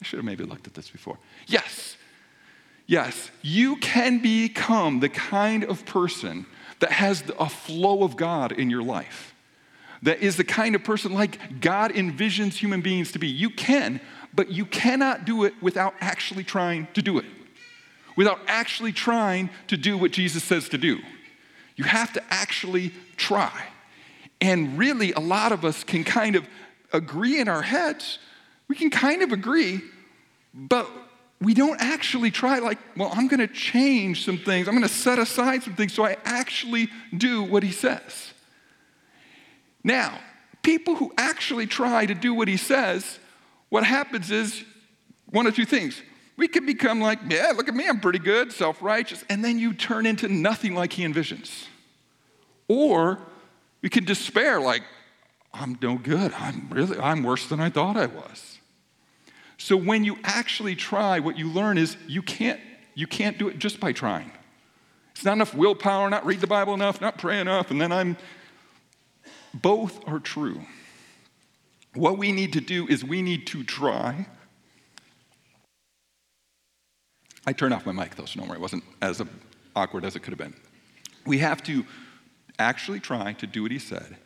I 0.00 0.04
should 0.04 0.18
have 0.18 0.24
maybe 0.24 0.44
looked 0.44 0.66
at 0.66 0.74
this 0.74 0.88
before. 0.88 1.18
Yes, 1.46 1.96
yes, 2.86 3.30
you 3.42 3.76
can 3.76 4.18
become 4.18 5.00
the 5.00 5.08
kind 5.08 5.64
of 5.64 5.84
person 5.86 6.46
that 6.80 6.92
has 6.92 7.24
a 7.38 7.48
flow 7.48 8.04
of 8.04 8.16
God 8.16 8.52
in 8.52 8.70
your 8.70 8.82
life, 8.82 9.34
that 10.02 10.20
is 10.20 10.36
the 10.36 10.44
kind 10.44 10.74
of 10.74 10.84
person 10.84 11.14
like 11.14 11.60
God 11.60 11.92
envisions 11.92 12.54
human 12.54 12.80
beings 12.80 13.12
to 13.12 13.18
be. 13.18 13.28
You 13.28 13.50
can, 13.50 14.00
but 14.36 14.50
you 14.50 14.66
cannot 14.66 15.24
do 15.24 15.44
it 15.44 15.54
without 15.60 15.94
actually 16.00 16.44
trying 16.44 16.86
to 16.94 17.02
do 17.02 17.18
it 17.18 17.24
without 18.16 18.40
actually 18.48 18.92
trying 18.92 19.50
to 19.68 19.76
do 19.76 19.96
what 19.96 20.10
Jesus 20.10 20.42
says 20.42 20.68
to 20.70 20.78
do. 20.78 20.98
You 21.76 21.84
have 21.84 22.12
to 22.14 22.22
actually 22.30 22.92
try. 23.16 23.52
And 24.40 24.78
really, 24.78 25.12
a 25.12 25.20
lot 25.20 25.52
of 25.52 25.64
us 25.64 25.84
can 25.84 26.02
kind 26.02 26.34
of 26.34 26.46
agree 26.92 27.38
in 27.38 27.48
our 27.48 27.62
heads. 27.62 28.18
We 28.68 28.76
can 28.76 28.90
kind 28.90 29.22
of 29.22 29.32
agree, 29.32 29.82
but 30.54 30.90
we 31.40 31.52
don't 31.52 31.80
actually 31.80 32.30
try, 32.30 32.58
like, 32.58 32.78
well, 32.96 33.12
I'm 33.14 33.28
going 33.28 33.46
to 33.46 33.46
change 33.46 34.24
some 34.24 34.38
things. 34.38 34.66
I'm 34.66 34.74
going 34.74 34.88
to 34.88 34.94
set 34.94 35.18
aside 35.18 35.62
some 35.62 35.74
things 35.74 35.92
so 35.92 36.04
I 36.04 36.16
actually 36.24 36.88
do 37.16 37.42
what 37.42 37.62
he 37.62 37.72
says. 37.72 38.32
Now, 39.84 40.18
people 40.62 40.96
who 40.96 41.12
actually 41.18 41.66
try 41.66 42.06
to 42.06 42.14
do 42.14 42.32
what 42.32 42.48
he 42.48 42.56
says, 42.56 43.18
what 43.68 43.84
happens 43.84 44.30
is 44.30 44.64
one 45.30 45.46
of 45.46 45.54
two 45.54 45.64
things. 45.64 46.00
We 46.36 46.48
can 46.48 46.66
become 46.66 47.00
like, 47.00 47.18
yeah, 47.28 47.52
look 47.56 47.68
at 47.68 47.74
me, 47.74 47.88
I'm 47.88 48.00
pretty 48.00 48.18
good, 48.18 48.52
self 48.52 48.82
righteous, 48.82 49.24
and 49.28 49.44
then 49.44 49.58
you 49.58 49.72
turn 49.72 50.06
into 50.06 50.28
nothing 50.28 50.74
like 50.74 50.92
he 50.92 51.04
envisions. 51.04 51.66
Or 52.68 53.18
we 53.82 53.88
can 53.88 54.04
despair, 54.04 54.60
like, 54.60 54.82
I'm 55.54 55.78
no 55.80 55.96
good. 55.96 56.32
I'm 56.34 56.68
really, 56.70 56.98
I'm 56.98 57.22
worse 57.22 57.46
than 57.48 57.60
I 57.60 57.70
thought 57.70 57.96
I 57.96 58.06
was. 58.06 58.58
So 59.58 59.76
when 59.76 60.04
you 60.04 60.18
actually 60.22 60.76
try, 60.76 61.18
what 61.18 61.38
you 61.38 61.48
learn 61.48 61.78
is 61.78 61.96
you 62.06 62.20
can't, 62.20 62.60
you 62.94 63.06
can't 63.06 63.38
do 63.38 63.48
it 63.48 63.58
just 63.58 63.80
by 63.80 63.92
trying. 63.92 64.30
It's 65.12 65.24
not 65.24 65.32
enough 65.32 65.54
willpower, 65.54 66.10
not 66.10 66.26
read 66.26 66.42
the 66.42 66.46
Bible 66.46 66.74
enough, 66.74 67.00
not 67.00 67.16
pray 67.16 67.40
enough, 67.40 67.70
and 67.70 67.80
then 67.80 67.90
I'm. 67.90 68.18
Both 69.54 70.06
are 70.06 70.18
true. 70.18 70.60
What 71.96 72.18
we 72.18 72.30
need 72.30 72.52
to 72.52 72.60
do 72.60 72.86
is 72.86 73.04
we 73.04 73.22
need 73.22 73.46
to 73.48 73.64
try 73.64 74.26
I 77.46 77.52
turned 77.52 77.72
off 77.72 77.86
my 77.86 77.92
mic 77.92 78.16
though, 78.16 78.24
so 78.24 78.40
don't 78.40 78.48
worry, 78.48 78.58
it 78.58 78.62
wasn't 78.62 78.82
as 79.00 79.22
awkward 79.76 80.04
as 80.04 80.16
it 80.16 80.20
could 80.20 80.32
have 80.32 80.38
been. 80.38 80.54
We 81.24 81.38
have 81.38 81.62
to 81.64 81.86
actually 82.58 82.98
try 82.98 83.34
to 83.34 83.46
do 83.46 83.62
what 83.62 83.70
he 83.70 83.78
said, 83.78 84.16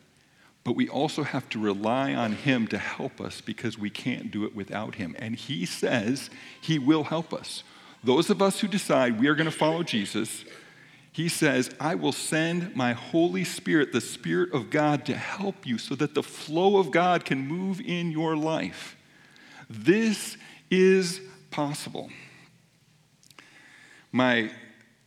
but 0.63 0.75
we 0.75 0.89
also 0.89 1.23
have 1.23 1.47
to 1.49 1.59
rely 1.59 2.15
on 2.15 2.33
him 2.33 2.67
to 2.67 2.77
help 2.79 3.21
us 3.21 3.39
because 3.39 3.77
we 3.77 3.89
can't 3.91 4.31
do 4.31 4.45
it 4.45 4.55
without 4.55 4.95
him. 4.95 5.15
And 5.19 5.35
he 5.35 5.65
says 5.65 6.31
he 6.59 6.79
will 6.79 7.03
help 7.03 7.31
us. 7.31 7.63
Those 8.03 8.31
of 8.31 8.41
us 8.41 8.59
who 8.59 8.67
decide 8.67 9.19
we 9.19 9.27
are 9.27 9.35
going 9.35 9.49
to 9.49 9.55
follow 9.55 9.83
Jesus, 9.83 10.43
he 11.11 11.27
says, 11.27 11.69
I 11.79 11.95
will 11.95 12.13
send 12.13 12.75
my 12.75 12.93
Holy 12.93 13.43
Spirit, 13.43 13.91
the 13.91 14.01
Spirit 14.01 14.53
of 14.53 14.69
God, 14.69 15.05
to 15.05 15.15
help 15.15 15.67
you 15.67 15.77
so 15.77 15.93
that 15.95 16.15
the 16.15 16.23
flow 16.23 16.77
of 16.77 16.91
God 16.91 17.25
can 17.25 17.47
move 17.47 17.81
in 17.81 18.11
your 18.11 18.37
life. 18.37 18.95
This 19.69 20.37
is 20.69 21.19
possible. 21.49 22.09
My, 24.11 24.51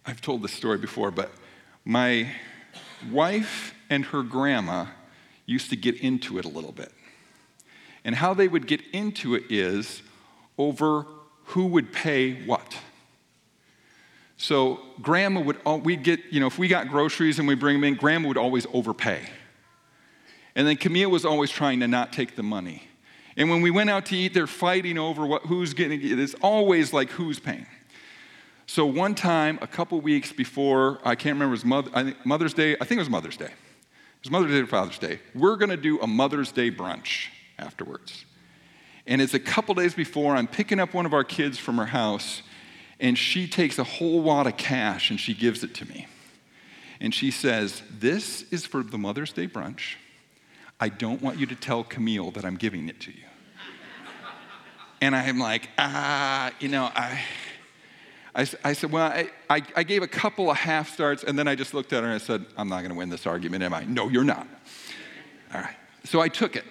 I've 0.05 0.21
told 0.21 0.43
this 0.43 0.53
story 0.53 0.79
before, 0.79 1.11
but 1.11 1.31
my 1.87 2.29
wife 3.11 3.75
and 3.89 4.05
her 4.07 4.23
grandma 4.23 4.87
used 5.47 5.71
to 5.71 5.77
get 5.77 6.01
into 6.01 6.39
it 6.39 6.45
a 6.45 6.49
little 6.49 6.73
bit. 6.73 6.93
And 8.05 8.15
how 8.15 8.35
they 8.35 8.49
would 8.49 8.67
get 8.67 8.83
into 8.93 9.35
it 9.35 9.45
is 9.49 10.03
over 10.59 11.07
who 11.47 11.67
would 11.67 11.93
pay 11.93 12.45
what. 12.45 12.77
So 14.37 14.81
grandma 15.01 15.41
would, 15.41 15.65
we'd 15.85 16.03
get, 16.03 16.21
you 16.31 16.41
know, 16.41 16.47
if 16.47 16.59
we 16.59 16.69
got 16.69 16.89
groceries 16.89 17.39
and 17.39 17.47
we 17.47 17.55
bring 17.55 17.81
them 17.81 17.85
in, 17.85 17.95
grandma 17.95 18.29
would 18.29 18.37
always 18.37 18.67
overpay. 18.73 19.29
And 20.57 20.67
then 20.67 20.77
Camille 20.77 21.11
was 21.11 21.25
always 21.25 21.51
trying 21.51 21.81
to 21.81 21.89
not 21.89 22.13
take 22.13 22.37
the 22.37 22.43
money. 22.43 22.85
And 23.37 23.51
when 23.51 23.63
we 23.63 23.71
went 23.71 23.91
out 23.91 24.07
to 24.07 24.17
eat, 24.17 24.35
they're 24.35 24.47
fighting 24.47 24.99
over 24.99 25.27
what, 25.27 25.43
who's 25.43 25.75
getting 25.75 26.01
it. 26.01 26.19
It's 26.19 26.35
always 26.35 26.93
like 26.93 27.11
who's 27.11 27.41
paying. 27.41 27.67
So 28.67 28.87
one 28.87 29.15
time, 29.15 29.59
a 29.61 29.67
couple 29.67 30.01
weeks 30.01 30.33
before, 30.33 30.99
I 31.05 31.17
can't 31.17 31.35
remember, 31.35 31.55
it 31.55 31.59
was 31.59 31.65
Mother, 31.65 32.15
Mother's 32.25 32.55
Day. 32.55 32.77
I 32.81 32.85
think 32.85 32.99
it 32.99 33.03
was 33.03 33.11
Mother's 33.11 33.37
Day. 33.37 33.47
It 33.47 33.53
was 34.23 34.31
Mother's 34.31 34.53
Day 34.53 34.59
or 34.59 34.67
Father's 34.67 34.99
Day. 34.99 35.19
We're 35.35 35.57
going 35.57 35.71
to 35.71 35.77
do 35.77 36.01
a 36.01 36.07
Mother's 36.07 36.51
Day 36.51 36.71
brunch 36.71 37.27
afterwards. 37.59 38.25
And 39.07 39.21
it's 39.21 39.35
a 39.35 39.39
couple 39.39 39.75
days 39.75 39.95
before, 39.95 40.35
I'm 40.35 40.47
picking 40.47 40.81
up 40.81 40.95
one 40.95 41.05
of 41.05 41.13
our 41.13 41.25
kids 41.25 41.59
from 41.59 41.77
her 41.77 41.87
house, 41.87 42.43
and 43.01 43.19
she 43.19 43.47
takes 43.47 43.79
a 43.79 43.85
whole 43.85 44.23
wad 44.23 44.47
of 44.47 44.57
cash 44.57 45.11
and 45.11 45.19
she 45.19 45.35
gives 45.35 45.65
it 45.65 45.75
to 45.75 45.87
me. 45.87 46.07
And 47.01 47.15
she 47.15 47.31
says, 47.31 47.83
This 47.91 48.43
is 48.51 48.67
for 48.67 48.83
the 48.83 48.99
Mother's 48.99 49.33
Day 49.33 49.47
brunch. 49.47 49.97
I 50.81 50.89
don't 50.89 51.23
want 51.23 51.39
you 51.39 51.47
to 51.47 51.55
tell 51.55 51.85
Camille 51.85 52.31
that 52.33 52.45
I'm 52.45 52.57
giving 52.57 52.89
it 52.89 53.01
to 53.01 53.11
you. 53.11 53.25
and 55.01 55.15
I'm 55.15 55.39
like, 55.39 55.69
ah, 55.79 56.53
you 56.61 56.69
know, 56.69 56.91
I 56.95 57.21
I, 58.35 58.47
I 58.65 58.73
said, 58.73 58.91
Well, 58.91 59.07
I, 59.07 59.31
I, 59.49 59.63
I, 59.77 59.83
gave 59.85 60.03
a 60.03 60.09
couple 60.09 60.51
of 60.51 60.57
half 60.57 60.93
starts, 60.93 61.23
and 61.23 61.39
then 61.39 61.47
I 61.47 61.55
just 61.55 61.73
looked 61.73 61.93
at 61.93 62.03
her 62.03 62.09
and 62.09 62.15
I 62.15 62.25
said, 62.25 62.45
I'm 62.57 62.69
not 62.69 62.79
going 62.81 62.91
to 62.91 62.97
win 62.97 63.09
this 63.09 63.27
argument, 63.27 63.63
am 63.63 63.73
I? 63.73 63.85
No, 63.85 64.09
you're 64.09 64.25
not. 64.25 64.49
All 65.55 65.61
right. 65.61 65.77
So 66.05 66.21
I 66.21 66.29
took 66.29 66.57
it. 66.57 66.65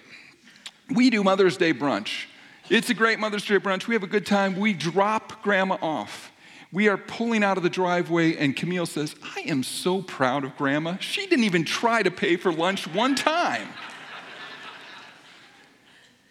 We 0.93 1.09
do 1.09 1.23
Mother's 1.23 1.55
Day 1.55 1.73
brunch. 1.73 2.25
It's 2.69 2.89
a 2.89 2.93
great 2.93 3.19
Mother's 3.19 3.45
Day 3.45 3.59
brunch. 3.59 3.87
We 3.87 3.95
have 3.95 4.03
a 4.03 4.07
good 4.07 4.25
time. 4.25 4.57
We 4.57 4.73
drop 4.73 5.43
grandma 5.43 5.77
off. 5.81 6.31
We 6.71 6.87
are 6.87 6.97
pulling 6.97 7.43
out 7.43 7.57
of 7.57 7.63
the 7.63 7.69
driveway, 7.69 8.35
and 8.37 8.55
Camille 8.55 8.85
says, 8.85 9.15
I 9.21 9.41
am 9.41 9.61
so 9.61 10.01
proud 10.01 10.43
of 10.43 10.57
grandma. 10.57 10.97
She 10.97 11.27
didn't 11.27 11.45
even 11.45 11.65
try 11.65 12.01
to 12.01 12.09
pay 12.09 12.35
for 12.35 12.51
lunch 12.51 12.87
one 12.87 13.15
time. 13.15 13.67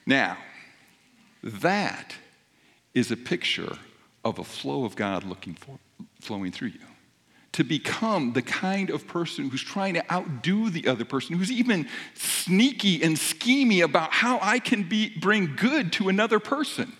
now, 0.05 0.39
that 1.43 2.15
is 2.95 3.12
a 3.12 3.17
picture 3.17 3.77
of 4.25 4.39
a 4.39 4.45
flow 4.45 4.85
of 4.85 4.97
God 4.97 5.25
looking 5.25 5.55
for, 5.55 5.79
flowing 6.21 6.51
through 6.51 6.69
you. 6.69 6.81
To 7.53 7.65
become 7.65 8.33
the 8.33 8.41
kind 8.41 8.89
of 8.89 9.07
person 9.07 9.51
who's 9.51 9.63
trying 9.63 9.95
to 9.95 10.13
outdo 10.13 10.71
the 10.71 10.89
other 10.89 11.05
person, 11.05 11.37
who's 11.37 11.53
even 11.53 11.87
sneaky 12.15 13.03
and 13.03 13.17
schemy 13.17 13.85
about 13.85 14.13
how 14.13 14.39
I 14.41 14.59
can 14.59 14.89
be, 14.89 15.11
bring 15.19 15.55
good 15.55 15.93
to 15.95 16.09
another 16.09 16.41
person. 16.41 16.95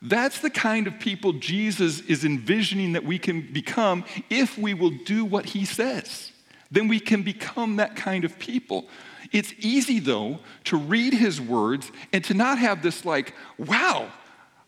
That's 0.00 0.40
the 0.40 0.50
kind 0.50 0.86
of 0.86 0.98
people 0.98 1.34
Jesus 1.34 2.00
is 2.00 2.24
envisioning 2.24 2.92
that 2.92 3.04
we 3.04 3.18
can 3.18 3.42
become 3.52 4.04
if 4.30 4.56
we 4.56 4.72
will 4.72 4.92
do 5.04 5.24
what 5.24 5.46
he 5.46 5.64
says. 5.64 6.32
Then 6.70 6.88
we 6.88 6.98
can 6.98 7.22
become 7.22 7.76
that 7.76 7.96
kind 7.96 8.24
of 8.24 8.38
people. 8.38 8.88
It's 9.32 9.52
easy, 9.58 9.98
though, 9.98 10.38
to 10.64 10.76
read 10.76 11.12
his 11.12 11.40
words 11.40 11.90
and 12.12 12.24
to 12.24 12.34
not 12.34 12.58
have 12.58 12.82
this, 12.82 13.04
like, 13.04 13.34
wow, 13.58 14.10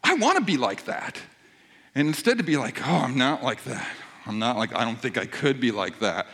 I 0.04 0.14
want 0.14 0.38
to 0.38 0.44
be 0.44 0.56
like 0.56 0.84
that. 0.84 1.18
And 1.94 2.08
instead 2.08 2.38
to 2.38 2.44
be 2.44 2.56
like, 2.56 2.86
oh, 2.86 2.96
I'm 2.96 3.16
not 3.16 3.42
like 3.42 3.64
that. 3.64 3.88
I'm 4.28 4.38
not 4.38 4.58
like, 4.58 4.74
I 4.74 4.84
don't 4.84 5.00
think 5.00 5.16
I 5.16 5.24
could 5.24 5.58
be 5.58 5.70
like 5.70 6.00
that. 6.00 6.26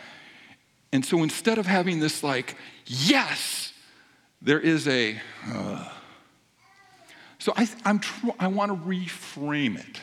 And 0.91 1.03
so 1.05 1.23
instead 1.23 1.57
of 1.57 1.65
having 1.65 1.99
this, 1.99 2.23
like, 2.23 2.57
yes, 2.85 3.73
there 4.41 4.59
is 4.59 4.87
a. 4.87 5.19
Uh. 5.51 5.89
So 7.39 7.53
I, 7.55 7.67
I'm 7.85 7.99
tr- 7.99 8.27
I 8.39 8.47
want 8.47 8.71
to 8.71 8.87
reframe 8.87 9.79
it. 9.79 10.01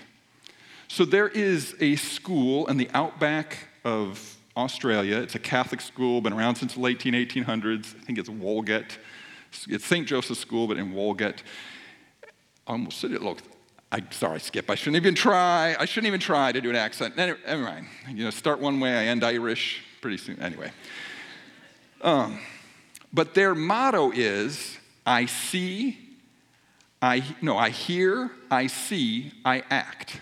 So 0.88 1.04
there 1.04 1.28
is 1.28 1.74
a 1.80 1.96
school 1.96 2.66
in 2.66 2.76
the 2.76 2.88
outback 2.94 3.68
of 3.84 4.36
Australia. 4.56 5.16
It's 5.16 5.34
a 5.34 5.38
Catholic 5.38 5.80
school, 5.80 6.20
been 6.20 6.32
around 6.32 6.56
since 6.56 6.74
the 6.74 6.80
late 6.80 6.98
1800s. 6.98 7.96
I 7.96 8.04
think 8.04 8.18
it's 8.18 8.28
Walgett. 8.28 8.98
It's 9.68 9.84
St. 9.84 10.06
Joseph's 10.06 10.40
School, 10.40 10.66
but 10.66 10.76
in 10.76 10.92
Walgett. 10.92 11.38
I 12.66 12.72
almost 12.72 13.00
said 13.00 13.12
it. 13.12 13.22
Look, 13.22 13.38
I 13.92 14.02
sorry, 14.10 14.40
Skip. 14.40 14.70
I 14.70 14.74
shouldn't 14.74 14.96
even 14.96 15.14
try. 15.14 15.76
I 15.78 15.84
shouldn't 15.84 16.08
even 16.08 16.18
try 16.18 16.50
to 16.50 16.60
do 16.62 16.70
an 16.70 16.76
accent. 16.76 17.14
Never, 17.14 17.38
never 17.46 17.62
mind. 17.62 17.86
You 18.08 18.24
know, 18.24 18.30
start 18.30 18.58
one 18.58 18.80
way, 18.80 18.90
I 18.90 19.04
end 19.04 19.22
Irish 19.22 19.84
pretty 20.00 20.16
soon. 20.16 20.40
Anyway. 20.40 20.72
Um, 22.00 22.40
but 23.12 23.34
their 23.34 23.54
motto 23.54 24.10
is 24.10 24.78
I 25.04 25.26
see, 25.26 25.98
I 27.02 27.22
no, 27.42 27.58
I 27.58 27.68
hear, 27.68 28.30
I 28.50 28.66
see, 28.66 29.32
I 29.44 29.62
act. 29.68 30.20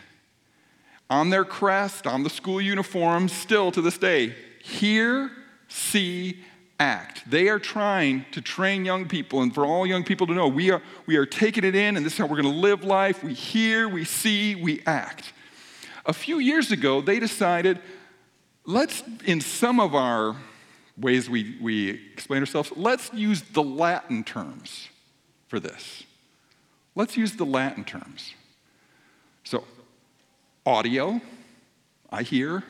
On 1.08 1.30
their 1.30 1.44
crest, 1.44 2.08
on 2.08 2.24
the 2.24 2.30
school 2.30 2.60
uniforms, 2.60 3.32
still 3.32 3.70
to 3.72 3.80
this 3.80 3.98
day, 3.98 4.34
hear, 4.62 5.30
see, 5.68 6.42
act. 6.80 7.30
They 7.30 7.49
are 7.49 7.58
trying 7.58 8.25
to 8.32 8.40
train 8.40 8.84
young 8.84 9.06
people, 9.06 9.42
and 9.42 9.54
for 9.54 9.64
all 9.64 9.87
young 9.87 10.02
people 10.02 10.26
to 10.26 10.32
know, 10.32 10.49
we 10.49 10.70
are, 10.70 10.82
we 11.06 11.16
are 11.16 11.26
taking 11.26 11.62
it 11.62 11.75
in, 11.75 11.96
and 11.96 12.04
this 12.04 12.14
is 12.14 12.18
how 12.18 12.26
we're 12.26 12.40
going 12.40 12.52
to 12.52 12.60
live 12.60 12.82
life. 12.82 13.22
We 13.22 13.34
hear, 13.34 13.88
we 13.88 14.04
see, 14.04 14.54
we 14.56 14.82
act. 14.87 15.32
A 16.06 16.12
few 16.12 16.38
years 16.38 16.72
ago, 16.72 17.02
they 17.02 17.20
decided 17.20 17.78
let's, 18.64 19.02
in 19.26 19.40
some 19.40 19.78
of 19.78 19.94
our 19.94 20.34
ways 20.96 21.28
we, 21.28 21.56
we 21.60 21.90
explain 22.12 22.40
ourselves, 22.40 22.72
let's 22.75 23.12
use 23.12 23.42
the 23.42 23.62
Latin 23.62 24.25
terms 24.25 24.88
for 25.49 25.60
this. 25.60 26.04
Let's 26.94 27.16
use 27.16 27.37
the 27.37 27.44
Latin 27.44 27.84
terms. 27.84 28.34
So, 29.44 29.64
audio, 30.64 31.20
I 32.10 32.22
hear, 32.22 32.64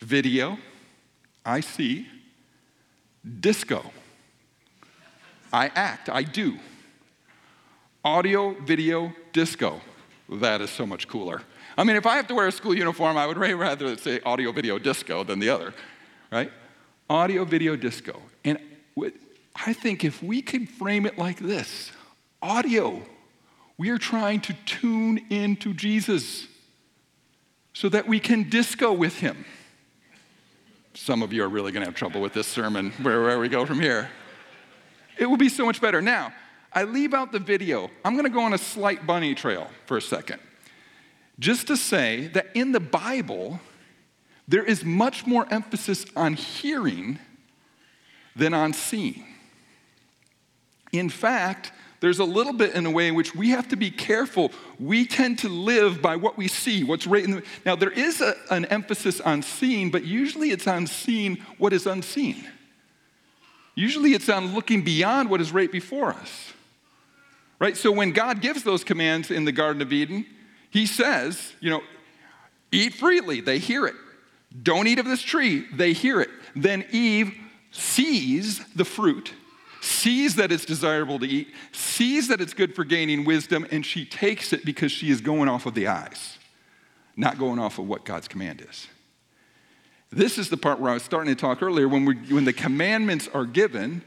video, 0.00 0.58
I 1.44 1.60
see, 1.60 2.06
disco, 3.40 3.90
I 5.52 5.70
act, 5.74 6.08
I 6.08 6.22
do. 6.22 6.58
Audio, 8.04 8.54
video, 8.60 9.12
disco. 9.32 9.80
That 10.28 10.60
is 10.60 10.70
so 10.70 10.86
much 10.86 11.08
cooler. 11.08 11.42
I 11.76 11.84
mean, 11.84 11.96
if 11.96 12.06
I 12.06 12.16
have 12.16 12.26
to 12.28 12.34
wear 12.34 12.46
a 12.46 12.52
school 12.52 12.74
uniform, 12.74 13.16
I 13.16 13.26
would 13.26 13.36
rather 13.38 13.96
say 13.96 14.20
audio, 14.24 14.52
video, 14.52 14.78
disco 14.78 15.24
than 15.24 15.38
the 15.38 15.50
other, 15.50 15.74
right? 16.30 16.50
Audio, 17.08 17.44
video, 17.44 17.76
disco. 17.76 18.20
And 18.44 18.58
I 19.54 19.72
think 19.72 20.04
if 20.04 20.22
we 20.22 20.42
could 20.42 20.68
frame 20.68 21.04
it 21.04 21.18
like 21.18 21.38
this 21.38 21.90
audio, 22.40 23.02
we 23.76 23.90
are 23.90 23.98
trying 23.98 24.40
to 24.42 24.54
tune 24.64 25.20
into 25.30 25.74
Jesus 25.74 26.46
so 27.72 27.88
that 27.88 28.06
we 28.06 28.20
can 28.20 28.48
disco 28.48 28.92
with 28.92 29.18
him. 29.18 29.44
Some 30.94 31.22
of 31.22 31.32
you 31.32 31.44
are 31.44 31.48
really 31.48 31.72
going 31.72 31.82
to 31.82 31.86
have 31.86 31.94
trouble 31.94 32.20
with 32.20 32.32
this 32.32 32.46
sermon, 32.46 32.90
where, 33.02 33.22
where 33.22 33.38
we 33.38 33.48
go 33.48 33.64
from 33.64 33.80
here. 33.80 34.10
It 35.18 35.26
will 35.26 35.36
be 35.36 35.48
so 35.48 35.64
much 35.64 35.80
better. 35.80 36.02
Now, 36.02 36.32
I 36.72 36.84
leave 36.84 37.14
out 37.14 37.32
the 37.32 37.38
video. 37.38 37.90
I'm 38.04 38.14
going 38.14 38.24
to 38.24 38.30
go 38.30 38.40
on 38.40 38.52
a 38.52 38.58
slight 38.58 39.06
bunny 39.06 39.34
trail 39.34 39.68
for 39.86 39.96
a 39.96 40.02
second. 40.02 40.40
Just 41.38 41.68
to 41.68 41.76
say 41.76 42.28
that 42.28 42.48
in 42.54 42.72
the 42.72 42.80
Bible, 42.80 43.60
there 44.46 44.64
is 44.64 44.84
much 44.84 45.26
more 45.26 45.46
emphasis 45.50 46.04
on 46.16 46.34
hearing 46.34 47.18
than 48.36 48.52
on 48.52 48.72
seeing. 48.72 49.26
In 50.92 51.08
fact, 51.08 51.72
there's 52.00 52.18
a 52.18 52.24
little 52.24 52.54
bit 52.54 52.74
in 52.74 52.86
a 52.86 52.90
way 52.90 53.08
in 53.08 53.14
which 53.14 53.34
we 53.34 53.50
have 53.50 53.68
to 53.68 53.76
be 53.76 53.90
careful. 53.90 54.50
We 54.78 55.06
tend 55.06 55.38
to 55.40 55.48
live 55.50 56.00
by 56.00 56.16
what 56.16 56.38
we 56.38 56.48
see, 56.48 56.82
what's 56.82 57.06
right 57.06 57.22
in 57.22 57.30
the. 57.32 57.42
Now, 57.66 57.76
there 57.76 57.90
is 57.90 58.22
a, 58.22 58.34
an 58.50 58.64
emphasis 58.66 59.20
on 59.20 59.42
seeing, 59.42 59.90
but 59.90 60.04
usually 60.04 60.50
it's 60.50 60.66
on 60.66 60.86
seeing 60.86 61.36
what 61.58 61.74
is 61.74 61.86
unseen. 61.86 62.46
Usually 63.74 64.14
it's 64.14 64.30
on 64.30 64.54
looking 64.54 64.82
beyond 64.82 65.28
what 65.28 65.42
is 65.42 65.52
right 65.52 65.70
before 65.70 66.10
us. 66.10 66.52
Right? 67.58 67.76
So 67.76 67.92
when 67.92 68.12
God 68.12 68.40
gives 68.40 68.62
those 68.62 68.82
commands 68.82 69.30
in 69.30 69.44
the 69.44 69.52
Garden 69.52 69.82
of 69.82 69.92
Eden, 69.92 70.24
He 70.70 70.86
says, 70.86 71.52
you 71.60 71.68
know, 71.68 71.82
eat 72.72 72.94
freely, 72.94 73.42
they 73.42 73.58
hear 73.58 73.86
it. 73.86 73.94
Don't 74.62 74.86
eat 74.86 74.98
of 74.98 75.04
this 75.04 75.20
tree, 75.20 75.66
they 75.72 75.92
hear 75.92 76.20
it. 76.22 76.30
Then 76.56 76.86
Eve 76.90 77.34
sees 77.70 78.66
the 78.74 78.86
fruit 78.86 79.34
sees 79.80 80.36
that 80.36 80.52
it's 80.52 80.64
desirable 80.64 81.18
to 81.18 81.26
eat, 81.26 81.48
sees 81.72 82.28
that 82.28 82.40
it's 82.40 82.54
good 82.54 82.74
for 82.74 82.84
gaining 82.84 83.24
wisdom, 83.24 83.66
and 83.70 83.84
she 83.84 84.04
takes 84.04 84.52
it 84.52 84.64
because 84.64 84.92
she 84.92 85.10
is 85.10 85.20
going 85.20 85.48
off 85.48 85.66
of 85.66 85.74
the 85.74 85.86
eyes, 85.86 86.38
not 87.16 87.38
going 87.38 87.58
off 87.58 87.78
of 87.78 87.86
what 87.86 88.04
God's 88.04 88.28
command 88.28 88.64
is. 88.68 88.88
This 90.12 90.38
is 90.38 90.48
the 90.48 90.56
part 90.56 90.80
where 90.80 90.90
I 90.90 90.94
was 90.94 91.02
starting 91.02 91.34
to 91.34 91.40
talk 91.40 91.62
earlier. 91.62 91.88
When, 91.88 92.04
we 92.04 92.14
when 92.14 92.44
the 92.44 92.52
commandments 92.52 93.28
are 93.32 93.46
given, 93.46 94.02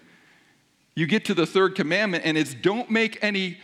you 0.96 1.08
get 1.08 1.26
to 1.26 1.34
the 1.34 1.46
third 1.46 1.76
commandment, 1.76 2.26
and 2.26 2.38
it's 2.38 2.54
don't 2.54 2.90
make 2.90 3.24
any, 3.24 3.58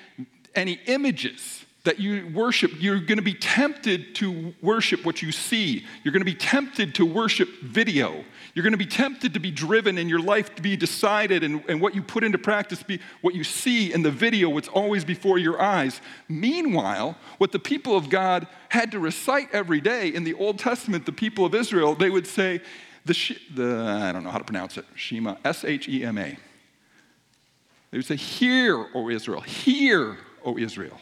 any 0.56 0.80
images 0.88 1.66
that 1.84 2.00
you 2.00 2.30
worship, 2.34 2.72
you're 2.80 3.00
going 3.00 3.18
to 3.18 3.24
be 3.24 3.34
tempted 3.34 4.14
to 4.16 4.54
worship 4.62 5.06
what 5.06 5.22
you 5.22 5.32
see. 5.32 5.86
You're 6.04 6.12
going 6.12 6.22
to 6.22 6.26
be 6.26 6.36
tempted 6.36 6.96
to 6.96 7.06
worship 7.06 7.50
video. 7.62 8.24
You're 8.60 8.66
going 8.66 8.74
to 8.74 8.78
be 8.78 8.86
tempted 8.88 9.36
to 9.36 9.40
be 9.40 9.52
driven 9.52 9.98
and 9.98 10.10
your 10.10 10.20
life 10.20 10.54
to 10.56 10.62
be 10.62 10.76
decided 10.76 11.46
and, 11.46 11.64
and 11.70 11.80
what 11.80 11.96
you 11.96 12.02
put 12.02 12.26
into 12.26 12.38
practice 12.38 12.84
be 12.84 13.00
what 13.22 13.34
you 13.34 13.46
see 13.46 13.94
in 13.94 14.02
the 14.02 14.12
video, 14.12 14.50
what's 14.50 14.68
always 14.68 15.06
before 15.06 15.38
your 15.38 15.62
eyes. 15.62 16.02
Meanwhile, 16.28 17.18
what 17.38 17.54
the 17.54 17.60
people 17.60 17.96
of 17.96 18.10
God 18.10 18.48
had 18.68 18.92
to 18.92 19.00
recite 19.00 19.48
every 19.54 19.80
day 19.80 20.10
in 20.10 20.26
the 20.26 20.34
Old 20.34 20.60
Testament, 20.60 21.06
the 21.06 21.14
people 21.14 21.46
of 21.46 21.56
Israel, 21.56 21.96
they 21.96 22.10
would 22.10 22.28
say, 22.28 22.60
the, 23.06 23.38
the 23.56 23.78
I 23.78 24.12
don't 24.12 24.26
know 24.26 24.30
how 24.30 24.40
to 24.40 24.44
pronounce 24.44 24.78
it, 24.78 24.84
Shema, 24.94 25.38
S 25.46 25.64
H 25.64 25.88
E 25.88 26.04
M 26.04 26.18
A. 26.18 26.38
They 27.92 27.98
would 27.98 28.06
say, 28.06 28.18
Hear, 28.18 28.88
O 28.94 29.10
Israel, 29.10 29.40
hear, 29.40 30.18
O 30.44 30.58
Israel. 30.58 31.00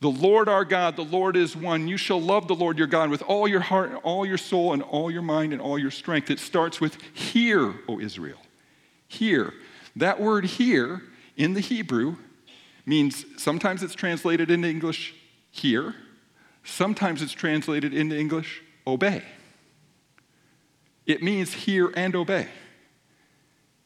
The 0.00 0.10
Lord 0.10 0.48
our 0.48 0.64
God, 0.64 0.96
the 0.96 1.04
Lord 1.04 1.36
is 1.36 1.56
one. 1.56 1.88
You 1.88 1.96
shall 1.96 2.20
love 2.20 2.48
the 2.48 2.54
Lord 2.54 2.76
your 2.76 2.86
God 2.86 3.08
with 3.08 3.22
all 3.22 3.48
your 3.48 3.60
heart, 3.60 3.90
and 3.90 3.98
all 3.98 4.26
your 4.26 4.36
soul, 4.36 4.74
and 4.74 4.82
all 4.82 5.10
your 5.10 5.22
mind, 5.22 5.52
and 5.52 5.62
all 5.62 5.78
your 5.78 5.90
strength. 5.90 6.30
It 6.30 6.38
starts 6.38 6.80
with 6.80 6.98
hear, 7.14 7.74
O 7.88 7.98
Israel. 7.98 8.38
Hear. 9.08 9.54
That 9.94 10.20
word 10.20 10.44
hear 10.44 11.02
in 11.36 11.54
the 11.54 11.60
Hebrew 11.60 12.16
means 12.84 13.24
sometimes 13.38 13.82
it's 13.82 13.94
translated 13.94 14.50
into 14.50 14.68
English 14.68 15.14
hear, 15.50 15.94
sometimes 16.62 17.22
it's 17.22 17.32
translated 17.32 17.94
into 17.94 18.18
English 18.18 18.62
obey. 18.86 19.22
It 21.06 21.22
means 21.22 21.52
hear 21.52 21.92
and 21.96 22.14
obey. 22.14 22.48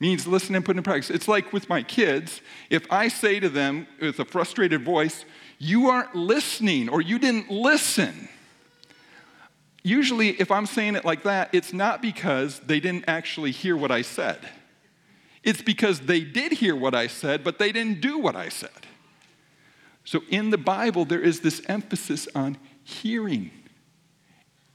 means 0.01 0.27
listen 0.27 0.55
and 0.55 0.64
put 0.64 0.77
in 0.77 0.83
practice. 0.83 1.11
It's 1.11 1.29
like 1.29 1.53
with 1.53 1.68
my 1.68 1.83
kids, 1.83 2.40
if 2.70 2.90
I 2.90 3.09
say 3.09 3.38
to 3.38 3.49
them 3.49 3.87
with 4.01 4.18
a 4.18 4.25
frustrated 4.25 4.83
voice, 4.83 5.25
you 5.61 5.90
aren't 5.90 6.16
listening 6.16 6.88
or 6.88 7.03
you 7.03 7.18
didn't 7.18 7.51
listen. 7.51 8.29
Usually, 9.83 10.31
if 10.31 10.51
I'm 10.51 10.64
saying 10.66 10.96
it 10.96 11.05
like 11.05 11.23
that, 11.25 11.51
it's 11.53 11.73
not 11.73 12.01
because 12.01 12.61
they 12.61 12.81
didn't 12.81 13.05
actually 13.07 13.51
hear 13.51 13.77
what 13.77 13.90
I 13.90 14.01
said. 14.03 14.38
It's 15.42 15.61
because 15.61 16.01
they 16.01 16.20
did 16.20 16.53
hear 16.53 16.75
what 16.75 16.94
I 16.94 17.07
said, 17.07 17.44
but 17.44 17.59
they 17.59 17.73
didn't 17.73 18.01
do 18.01 18.18
what 18.18 18.35
I 18.37 18.49
said. 18.49 18.70
So 20.05 20.23
in 20.31 20.49
the 20.49 20.59
Bible, 20.59 21.05
there 21.05 21.20
is 21.20 21.40
this 21.40 21.62
emphasis 21.68 22.27
on 22.35 22.57
hearing 22.83 23.51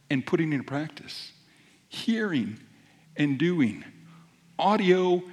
and 0.09 0.23
putting 0.25 0.53
into 0.53 0.65
practice, 0.65 1.31
hearing 1.89 2.59
and 3.17 3.39
doing, 3.39 3.83
audio 4.59 5.23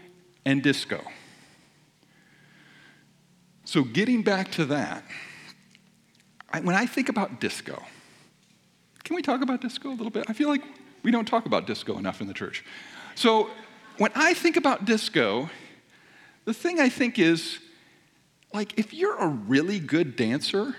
and 0.47 0.63
disco. 0.63 1.03
So 3.65 3.85
getting 3.85 4.23
back 4.23 4.51
to 4.53 4.65
that, 4.67 5.05
I, 6.53 6.61
when 6.61 6.77
I 6.77 6.87
think 6.87 7.09
about 7.09 7.41
disco, 7.41 7.83
can 9.05 9.17
we 9.17 9.23
talk 9.23 9.43
about 9.43 9.61
disco 9.61 9.89
a 9.89 9.97
little 9.97 10.11
bit? 10.11 10.27
I 10.29 10.33
feel 10.33 10.49
like 10.49 10.63
we 11.03 11.11
don't 11.11 11.27
talk 11.27 11.47
about 11.47 11.67
disco 11.67 11.99
enough 11.99 12.21
in 12.21 12.29
the 12.29 12.35
church. 12.35 12.65
So 13.15 13.51
when 13.99 14.11
I 14.15 14.35
think 14.35 14.57
about 14.57 14.85
disco, 14.85 15.51
the 16.45 16.55
thing 16.55 16.81
I 16.81 16.89
think 16.89 17.19
is 17.19 17.59
like 18.53 18.79
if 18.79 18.93
you're 18.93 19.17
a 19.17 19.29
really 19.29 19.79
good 19.79 20.17
dancer 20.17 20.77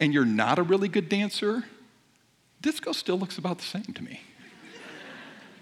and 0.00 0.12
you're 0.12 0.24
not 0.24 0.58
a 0.58 0.62
really 0.62 0.88
good 0.88 1.08
dancer, 1.08 1.64
disco 2.60 2.92
still 2.92 3.18
looks 3.18 3.38
about 3.38 3.58
the 3.58 3.64
same 3.64 3.84
to 3.94 4.02
me. 4.02 4.20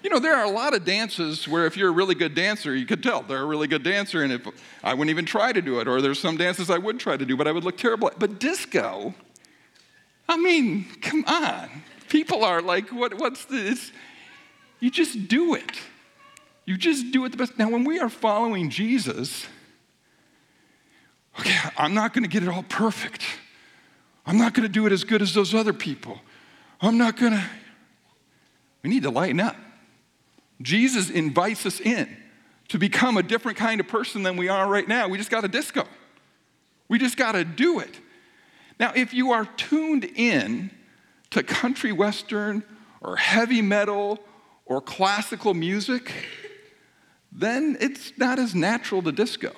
You 0.02 0.10
know, 0.10 0.18
there 0.18 0.34
are 0.34 0.44
a 0.44 0.50
lot 0.50 0.74
of 0.74 0.84
dances 0.84 1.46
where 1.46 1.64
if 1.66 1.76
you're 1.76 1.88
a 1.88 1.92
really 1.92 2.16
good 2.16 2.34
dancer, 2.34 2.74
you 2.74 2.86
could 2.86 3.02
tell 3.02 3.22
they're 3.22 3.42
a 3.42 3.46
really 3.46 3.68
good 3.68 3.84
dancer, 3.84 4.22
and 4.22 4.32
if 4.32 4.46
I 4.82 4.94
wouldn't 4.94 5.10
even 5.10 5.24
try 5.24 5.52
to 5.52 5.62
do 5.62 5.78
it, 5.78 5.86
or 5.86 6.00
there's 6.00 6.18
some 6.18 6.36
dances 6.36 6.70
I 6.70 6.78
would 6.78 6.98
try 6.98 7.16
to 7.16 7.24
do, 7.24 7.36
but 7.36 7.46
I 7.46 7.52
would 7.52 7.62
look 7.62 7.78
terrible. 7.78 8.10
But 8.18 8.40
disco, 8.40 9.14
I 10.28 10.36
mean, 10.36 10.86
come 11.00 11.24
on. 11.26 11.68
People 12.08 12.44
are 12.44 12.60
like, 12.60 12.88
what, 12.90 13.14
what's 13.18 13.44
this? 13.44 13.92
You 14.80 14.90
just 14.90 15.28
do 15.28 15.54
it. 15.54 15.80
You 16.64 16.76
just 16.76 17.12
do 17.12 17.24
it 17.24 17.30
the 17.30 17.36
best. 17.36 17.56
Now, 17.56 17.70
when 17.70 17.84
we 17.84 18.00
are 18.00 18.08
following 18.08 18.70
Jesus, 18.70 19.46
okay, 21.38 21.56
I'm 21.78 21.94
not 21.94 22.12
going 22.12 22.24
to 22.24 22.28
get 22.28 22.42
it 22.42 22.48
all 22.48 22.64
perfect. 22.64 23.22
I'm 24.26 24.36
not 24.36 24.52
going 24.52 24.64
to 24.64 24.72
do 24.72 24.86
it 24.86 24.92
as 24.92 25.04
good 25.04 25.22
as 25.22 25.32
those 25.32 25.54
other 25.54 25.72
people. 25.72 26.20
I'm 26.80 26.98
not 26.98 27.16
going 27.16 27.32
to. 27.32 27.44
We 28.82 28.90
need 28.90 29.04
to 29.04 29.10
lighten 29.10 29.38
up. 29.38 29.56
Jesus 30.62 31.10
invites 31.10 31.66
us 31.66 31.80
in 31.80 32.16
to 32.68 32.78
become 32.78 33.16
a 33.16 33.22
different 33.22 33.58
kind 33.58 33.80
of 33.80 33.88
person 33.88 34.22
than 34.22 34.36
we 34.36 34.48
are 34.48 34.66
right 34.68 34.86
now. 34.88 35.08
We 35.08 35.18
just 35.18 35.30
got 35.30 35.44
a 35.44 35.48
disco. 35.48 35.84
We 36.88 36.98
just 36.98 37.16
got 37.16 37.32
to 37.32 37.44
do 37.44 37.80
it. 37.80 38.00
Now, 38.78 38.92
if 38.94 39.12
you 39.12 39.32
are 39.32 39.44
tuned 39.56 40.04
in 40.04 40.70
to 41.30 41.42
country 41.42 41.92
western 41.92 42.62
or 43.00 43.16
heavy 43.16 43.62
metal 43.62 44.20
or 44.64 44.80
classical 44.80 45.54
music, 45.54 46.12
then 47.30 47.76
it's 47.80 48.12
not 48.16 48.38
as 48.38 48.54
natural 48.54 49.02
to 49.02 49.12
disco. 49.12 49.52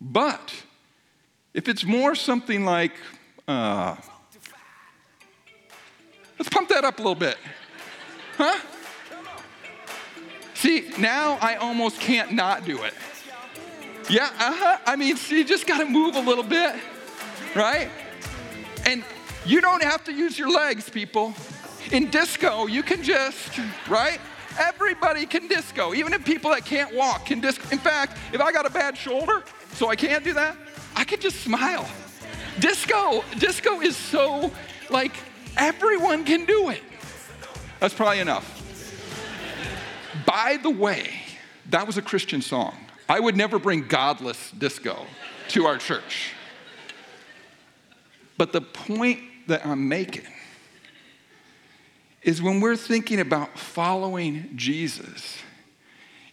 But 0.00 0.52
if 1.52 1.68
it's 1.68 1.84
more 1.84 2.14
something 2.14 2.64
like, 2.64 2.92
uh, 3.46 3.96
let's 6.38 6.48
pump 6.48 6.68
that 6.70 6.84
up 6.84 6.98
a 6.98 7.02
little 7.02 7.14
bit, 7.14 7.36
huh? 8.36 8.58
See, 10.60 10.90
now 10.98 11.38
I 11.40 11.54
almost 11.54 12.00
can't 12.00 12.32
not 12.32 12.66
do 12.66 12.82
it. 12.82 12.92
Yeah, 14.10 14.24
uh 14.24 14.52
huh. 14.54 14.78
I 14.84 14.94
mean, 14.94 15.16
see, 15.16 15.38
you 15.38 15.44
just 15.44 15.66
got 15.66 15.78
to 15.78 15.86
move 15.86 16.16
a 16.16 16.20
little 16.20 16.44
bit, 16.44 16.74
right? 17.56 17.88
And 18.84 19.02
you 19.46 19.62
don't 19.62 19.82
have 19.82 20.04
to 20.04 20.12
use 20.12 20.38
your 20.38 20.50
legs, 20.50 20.90
people. 20.90 21.32
In 21.92 22.10
disco, 22.10 22.66
you 22.66 22.82
can 22.82 23.02
just, 23.02 23.58
right? 23.88 24.20
Everybody 24.58 25.24
can 25.24 25.48
disco. 25.48 25.94
Even 25.94 26.12
if 26.12 26.26
people 26.26 26.50
that 26.50 26.66
can't 26.66 26.94
walk 26.94 27.24
can 27.24 27.40
disco. 27.40 27.66
In 27.72 27.78
fact, 27.78 28.18
if 28.34 28.42
I 28.42 28.52
got 28.52 28.66
a 28.66 28.70
bad 28.70 28.98
shoulder, 28.98 29.42
so 29.72 29.88
I 29.88 29.96
can't 29.96 30.22
do 30.22 30.34
that, 30.34 30.58
I 30.94 31.04
can 31.04 31.20
just 31.20 31.40
smile. 31.40 31.88
Disco, 32.58 33.24
disco 33.38 33.80
is 33.80 33.96
so 33.96 34.50
like 34.90 35.12
everyone 35.56 36.22
can 36.22 36.44
do 36.44 36.68
it. 36.68 36.82
That's 37.78 37.94
probably 37.94 38.20
enough. 38.20 38.59
By 40.30 40.58
the 40.62 40.70
way, 40.70 41.10
that 41.70 41.88
was 41.88 41.96
a 41.96 42.02
Christian 42.02 42.40
song. 42.40 42.76
I 43.08 43.18
would 43.18 43.36
never 43.36 43.58
bring 43.58 43.88
godless 43.88 44.52
disco 44.52 45.04
to 45.48 45.66
our 45.66 45.76
church. 45.76 46.34
But 48.38 48.52
the 48.52 48.60
point 48.60 49.18
that 49.48 49.66
I'm 49.66 49.88
making 49.88 50.28
is 52.22 52.40
when 52.40 52.60
we're 52.60 52.76
thinking 52.76 53.18
about 53.18 53.58
following 53.58 54.52
Jesus, 54.54 55.38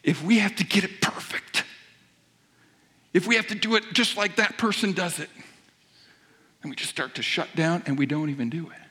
if 0.03 0.23
we 0.23 0.37
have 0.37 0.55
to 0.57 0.63
get 0.63 0.83
it 0.83 1.01
perfect, 1.01 1.63
if 3.15 3.25
we 3.25 3.35
have 3.35 3.47
to 3.47 3.55
do 3.55 3.75
it 3.77 3.83
just 3.93 4.15
like 4.15 4.35
that 4.35 4.59
person 4.59 4.91
does 4.91 5.17
it, 5.17 5.29
then 6.61 6.69
we 6.69 6.75
just 6.75 6.91
start 6.91 7.15
to 7.15 7.23
shut 7.23 7.47
down 7.55 7.81
and 7.87 7.97
we 7.97 8.05
don't 8.05 8.29
even 8.29 8.51
do 8.51 8.69
it. 8.69 8.87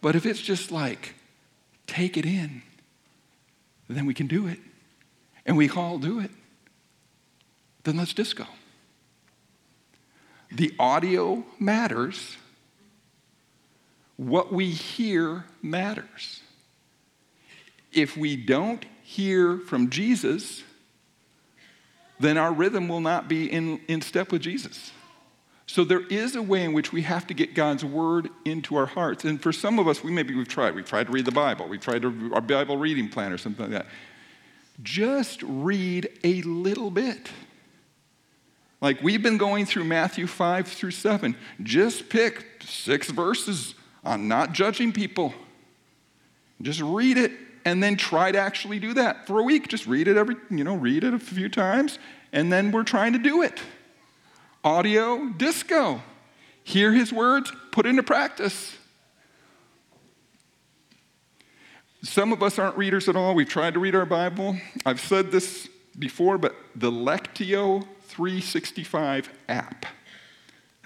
But 0.00 0.16
if 0.16 0.24
it's 0.24 0.40
just 0.40 0.72
like, 0.72 1.16
take 1.86 2.16
it 2.16 2.24
in, 2.24 2.62
then 3.96 4.06
we 4.06 4.14
can 4.14 4.26
do 4.26 4.46
it. 4.46 4.58
And 5.46 5.56
we 5.56 5.70
all 5.70 5.98
do 5.98 6.20
it. 6.20 6.30
Then 7.84 7.96
let's 7.96 8.12
disco. 8.12 8.46
The 10.52 10.74
audio 10.78 11.44
matters 11.58 12.36
what 14.18 14.52
we 14.52 14.68
hear 14.70 15.44
matters. 15.62 16.42
If 17.92 18.16
we 18.16 18.36
don't 18.36 18.84
hear 19.02 19.58
from 19.58 19.88
Jesus, 19.88 20.62
then 22.20 22.36
our 22.36 22.52
rhythm 22.52 22.88
will 22.88 23.00
not 23.00 23.28
be 23.28 23.50
in, 23.50 23.80
in 23.88 24.02
step 24.02 24.32
with 24.32 24.42
Jesus. 24.42 24.90
So 25.68 25.84
there 25.84 26.00
is 26.06 26.34
a 26.34 26.40
way 26.40 26.64
in 26.64 26.72
which 26.72 26.92
we 26.92 27.02
have 27.02 27.26
to 27.26 27.34
get 27.34 27.54
God's 27.54 27.84
word 27.84 28.30
into 28.46 28.76
our 28.76 28.86
hearts. 28.86 29.24
And 29.26 29.40
for 29.40 29.52
some 29.52 29.78
of 29.78 29.86
us, 29.86 30.02
we 30.02 30.10
maybe 30.10 30.34
we've 30.34 30.48
tried. 30.48 30.74
We've 30.74 30.88
tried 30.88 31.08
to 31.08 31.12
read 31.12 31.26
the 31.26 31.30
Bible. 31.30 31.68
We've 31.68 31.78
tried 31.78 32.00
to, 32.02 32.30
our 32.32 32.40
Bible 32.40 32.78
reading 32.78 33.10
plan 33.10 33.32
or 33.32 33.38
something 33.38 33.70
like 33.70 33.84
that. 33.84 33.86
Just 34.82 35.42
read 35.42 36.08
a 36.24 36.40
little 36.40 36.90
bit. 36.90 37.28
Like 38.80 39.02
we've 39.02 39.22
been 39.22 39.36
going 39.36 39.66
through 39.66 39.84
Matthew 39.84 40.26
5 40.26 40.66
through 40.68 40.92
7. 40.92 41.36
Just 41.62 42.08
pick 42.08 42.46
six 42.64 43.10
verses 43.10 43.74
on 44.02 44.26
not 44.26 44.54
judging 44.54 44.90
people. 44.90 45.34
Just 46.62 46.80
read 46.80 47.18
it 47.18 47.32
and 47.66 47.82
then 47.82 47.96
try 47.96 48.32
to 48.32 48.38
actually 48.38 48.78
do 48.78 48.94
that 48.94 49.26
for 49.26 49.38
a 49.38 49.42
week. 49.42 49.68
Just 49.68 49.86
read 49.86 50.08
it 50.08 50.16
every, 50.16 50.36
you 50.48 50.64
know, 50.64 50.76
read 50.76 51.04
it 51.04 51.12
a 51.12 51.18
few 51.18 51.50
times, 51.50 51.98
and 52.32 52.50
then 52.50 52.72
we're 52.72 52.84
trying 52.84 53.12
to 53.12 53.18
do 53.18 53.42
it. 53.42 53.60
Audio, 54.64 55.30
disco. 55.36 56.02
Hear 56.64 56.92
his 56.92 57.12
words, 57.12 57.52
put 57.70 57.86
into 57.86 58.02
practice. 58.02 58.76
Some 62.02 62.32
of 62.32 62.42
us 62.42 62.58
aren't 62.58 62.76
readers 62.76 63.08
at 63.08 63.16
all. 63.16 63.34
We've 63.34 63.48
tried 63.48 63.74
to 63.74 63.80
read 63.80 63.94
our 63.94 64.06
Bible. 64.06 64.56
I've 64.86 65.00
said 65.00 65.32
this 65.32 65.68
before, 65.98 66.38
but 66.38 66.54
the 66.76 66.90
Lectio 66.90 67.86
365 68.02 69.30
app 69.48 69.86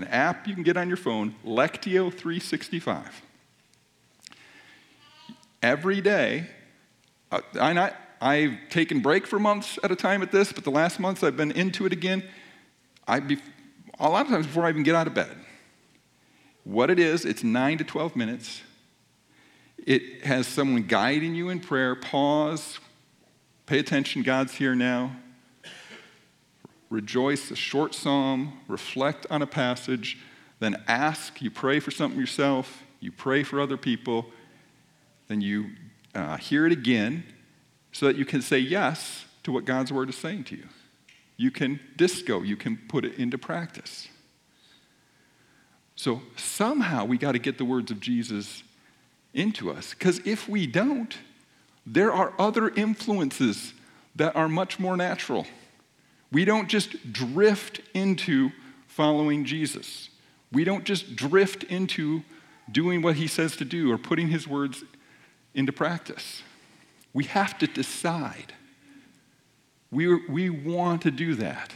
an 0.03 0.09
app 0.09 0.49
you 0.49 0.55
can 0.55 0.63
get 0.63 0.77
on 0.77 0.89
your 0.89 0.97
phone, 0.97 1.35
Lectio 1.45 2.11
365. 2.11 3.23
Every 5.63 6.01
day, 6.01 6.49
uh, 7.31 7.41
I, 7.61 7.93
I've 8.21 8.59
taken 8.69 9.01
break 9.01 9.27
for 9.27 9.39
months 9.39 9.79
at 9.85 9.93
a 9.93 9.97
time 9.97 10.23
at 10.23 10.33
this, 10.33 10.53
but 10.53 10.65
the 10.65 10.71
last 10.71 10.99
months 10.99 11.23
I've 11.23 11.37
been 11.37 11.53
into 11.53 11.87
it 11.87 11.93
again. 11.93 12.25
I 13.07 13.21
a 13.99 14.09
lot 14.09 14.27
of 14.27 14.33
times 14.33 14.47
before 14.47 14.65
I 14.65 14.71
even 14.71 14.83
get 14.83 14.95
out 14.95 15.07
of 15.07 15.15
bed. 15.15 15.37
What 16.65 16.91
it 16.91 16.99
is, 16.99 17.25
it's 17.25 17.43
9 17.43 17.79
to 17.79 17.85
12 17.85 18.17
minutes. 18.17 18.63
It 19.85 20.25
has 20.25 20.47
someone 20.47 20.85
guiding 20.85 21.35
you 21.35 21.49
in 21.49 21.61
prayer. 21.61 21.97
Pause, 21.97 22.79
pay 23.67 23.79
attention, 23.79 24.23
God's 24.23 24.55
here 24.55 24.75
now 24.75 25.17
rejoice, 26.93 27.51
a 27.51 27.57
short 27.57 27.95
psalm, 27.95 28.61
reflect 28.69 29.27
on 29.31 29.41
a 29.41 29.47
passage, 29.47 30.19
then 30.61 30.81
ask, 30.87 31.41
you 31.41 31.51
pray 31.51 31.81
for 31.81 31.91
something 31.91 32.21
yourself, 32.21 32.83
you 33.01 33.11
pray 33.11 33.43
for 33.43 33.61
other 33.61 33.79
people, 33.79 34.27
then 35.27 35.41
you 35.41 35.71
uh, 36.15 36.37
hear 36.37 36.67
it 36.67 36.73
again 36.73 37.25
so 37.91 38.07
that 38.07 38.17
you 38.17 38.25
can 38.25 38.43
say 38.43 38.59
yes 38.59 39.25
to 39.43 39.51
what 39.51 39.65
God's 39.65 39.91
word 39.91 40.11
is 40.11 40.17
saying 40.17 40.45
to 40.45 40.57
you. 40.57 40.69
You 41.37 41.51
can 41.51 41.81
disco, 41.97 42.43
you 42.43 42.57
can 42.57 42.79
put 42.89 43.05
it 43.05 43.19
into 43.19 43.39
practice. 43.39 44.09
So 45.97 46.23
somehow 46.37 47.05
we 47.05 47.19
got 47.19 47.33
to 47.33 47.39
get 47.39 47.59
the 47.59 47.65
words 47.65 47.91
of 47.91 48.01
Jesus 48.01 48.63
into 49.35 49.71
us 49.71 49.95
because 49.95 50.21
if 50.25 50.49
we 50.49 50.67
don't, 50.67 51.17
there 51.87 52.13
are 52.13 52.33
other 52.39 52.69
influences 52.71 53.73
that 54.17 54.37
are 54.37 54.49
much 54.49 54.79
more 54.79 54.97
natural. 54.97 55.47
We 56.31 56.45
don't 56.45 56.69
just 56.69 57.13
drift 57.13 57.81
into 57.95 58.51
following 58.87 59.45
Jesus. 59.45 60.09
We 60.51 60.65
don't 60.65 60.85
just 60.85 61.17
drift 61.17 61.65
into 61.65 62.23
doing 62.71 63.03
what 63.03 63.17
he 63.17 63.27
says 63.27 63.57
to 63.57 63.65
do 63.65 63.91
or 63.91 63.99
putting 63.99 64.29
his 64.29 64.47
words 64.47 64.85
into 65.55 65.73
practice. 65.73 66.43
We 67.13 67.25
have 67.25 67.59
to 67.59 67.67
decide. 67.67 68.55
We, 69.93 70.13
we 70.27 70.51
want 70.51 71.03
to 71.03 71.13
do 71.13 71.35
that. 71.37 71.73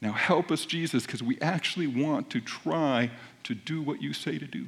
Now, 0.00 0.12
help 0.12 0.50
us, 0.50 0.64
Jesus, 0.66 1.06
because 1.06 1.22
we 1.22 1.38
actually 1.40 1.86
want 1.86 2.30
to 2.30 2.40
try 2.40 3.10
to 3.44 3.54
do 3.54 3.82
what 3.82 4.02
you 4.02 4.12
say 4.12 4.38
to 4.38 4.46
do. 4.46 4.66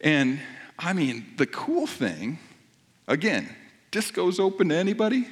And 0.00 0.40
I 0.78 0.92
mean, 0.92 1.26
the 1.38 1.46
cool 1.46 1.86
thing, 1.86 2.38
again, 3.06 3.48
disco's 3.90 4.38
open 4.38 4.68
to 4.68 4.74
anybody. 4.74 5.26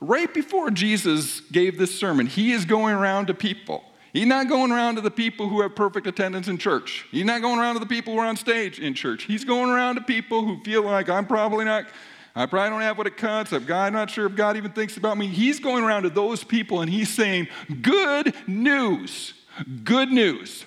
Right 0.00 0.32
before 0.34 0.70
Jesus 0.70 1.40
gave 1.40 1.78
this 1.78 1.98
sermon, 1.98 2.26
he 2.26 2.52
is 2.52 2.64
going 2.64 2.94
around 2.94 3.28
to 3.28 3.34
people. 3.34 3.84
He's 4.12 4.26
not 4.26 4.48
going 4.48 4.70
around 4.70 4.96
to 4.96 5.00
the 5.00 5.10
people 5.10 5.48
who 5.48 5.62
have 5.62 5.74
perfect 5.74 6.06
attendance 6.06 6.46
in 6.46 6.58
church. 6.58 7.06
He's 7.10 7.24
not 7.24 7.40
going 7.40 7.58
around 7.58 7.74
to 7.74 7.80
the 7.80 7.86
people 7.86 8.12
who 8.12 8.18
are 8.18 8.26
on 8.26 8.36
stage 8.36 8.78
in 8.78 8.94
church. 8.94 9.24
He's 9.24 9.44
going 9.44 9.70
around 9.70 9.94
to 9.94 10.02
people 10.02 10.44
who 10.44 10.62
feel 10.62 10.82
like 10.82 11.08
I'm 11.08 11.26
probably 11.26 11.64
not, 11.64 11.86
I 12.34 12.46
probably 12.46 12.70
don't 12.70 12.80
have 12.80 12.96
what 12.96 13.06
it 13.06 13.16
cuts. 13.16 13.52
I'm 13.52 13.66
not 13.66 14.10
sure 14.10 14.26
if 14.26 14.34
God 14.34 14.56
even 14.56 14.72
thinks 14.72 14.96
about 14.96 15.18
me. 15.18 15.26
He's 15.26 15.60
going 15.60 15.84
around 15.84 16.04
to 16.04 16.10
those 16.10 16.42
people 16.42 16.80
and 16.80 16.90
he's 16.90 17.10
saying, 17.10 17.48
Good 17.82 18.34
news, 18.46 19.34
good 19.84 20.10
news. 20.10 20.64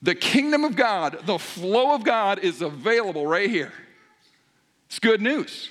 The 0.00 0.14
kingdom 0.14 0.64
of 0.64 0.74
God, 0.74 1.18
the 1.26 1.38
flow 1.38 1.94
of 1.94 2.02
God 2.02 2.40
is 2.40 2.60
available 2.60 3.26
right 3.26 3.48
here. 3.48 3.72
It's 4.86 4.98
good 4.98 5.20
news. 5.20 5.70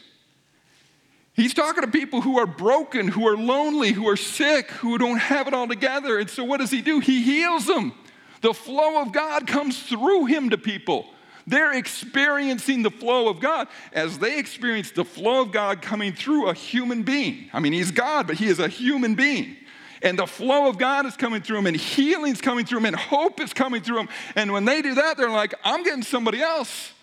He's 1.33 1.53
talking 1.53 1.83
to 1.83 1.89
people 1.89 2.21
who 2.21 2.39
are 2.39 2.45
broken, 2.45 3.07
who 3.07 3.27
are 3.27 3.37
lonely, 3.37 3.91
who 3.91 4.07
are 4.07 4.17
sick, 4.17 4.69
who 4.71 4.97
don't 4.97 5.17
have 5.17 5.47
it 5.47 5.53
all 5.53 5.67
together. 5.67 6.19
And 6.19 6.29
so, 6.29 6.43
what 6.43 6.59
does 6.59 6.71
he 6.71 6.81
do? 6.81 6.99
He 6.99 7.23
heals 7.23 7.65
them. 7.65 7.93
The 8.41 8.53
flow 8.53 9.01
of 9.01 9.11
God 9.11 9.47
comes 9.47 9.81
through 9.83 10.25
him 10.25 10.49
to 10.49 10.57
people. 10.57 11.07
They're 11.51 11.73
experiencing 11.73 12.81
the 12.81 12.89
flow 12.89 13.27
of 13.27 13.41
God 13.41 13.67
as 13.91 14.17
they 14.17 14.39
experience 14.39 14.91
the 14.91 15.03
flow 15.03 15.41
of 15.41 15.51
God 15.51 15.81
coming 15.81 16.13
through 16.13 16.47
a 16.47 16.53
human 16.53 17.03
being. 17.03 17.49
I 17.51 17.59
mean, 17.59 17.73
he's 17.73 17.91
God, 17.91 18.25
but 18.25 18.37
he 18.37 18.47
is 18.47 18.59
a 18.59 18.69
human 18.69 19.15
being. 19.15 19.57
And 20.01 20.17
the 20.17 20.25
flow 20.25 20.69
of 20.69 20.77
God 20.77 21.05
is 21.05 21.17
coming 21.17 21.41
through 21.41 21.59
him, 21.59 21.67
and 21.67 21.75
healing's 21.75 22.39
coming 22.39 22.65
through 22.65 22.79
him, 22.79 22.85
and 22.85 22.95
hope 22.95 23.41
is 23.41 23.53
coming 23.53 23.81
through 23.81 23.99
him. 23.99 24.09
And 24.35 24.53
when 24.53 24.63
they 24.63 24.81
do 24.81 24.95
that, 24.95 25.17
they're 25.17 25.29
like, 25.29 25.53
I'm 25.65 25.83
getting 25.83 26.03
somebody 26.03 26.41
else. 26.41 26.93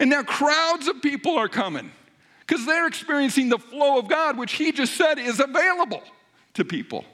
And 0.00 0.10
now 0.10 0.24
crowds 0.24 0.88
of 0.88 1.00
people 1.00 1.38
are 1.38 1.48
coming 1.48 1.92
because 2.40 2.66
they're 2.66 2.88
experiencing 2.88 3.48
the 3.50 3.58
flow 3.58 4.00
of 4.00 4.08
God, 4.08 4.36
which 4.36 4.54
He 4.54 4.72
just 4.72 4.96
said 4.96 5.20
is 5.20 5.38
available. 5.38 6.02
to 6.54 6.64
people. 6.64 7.04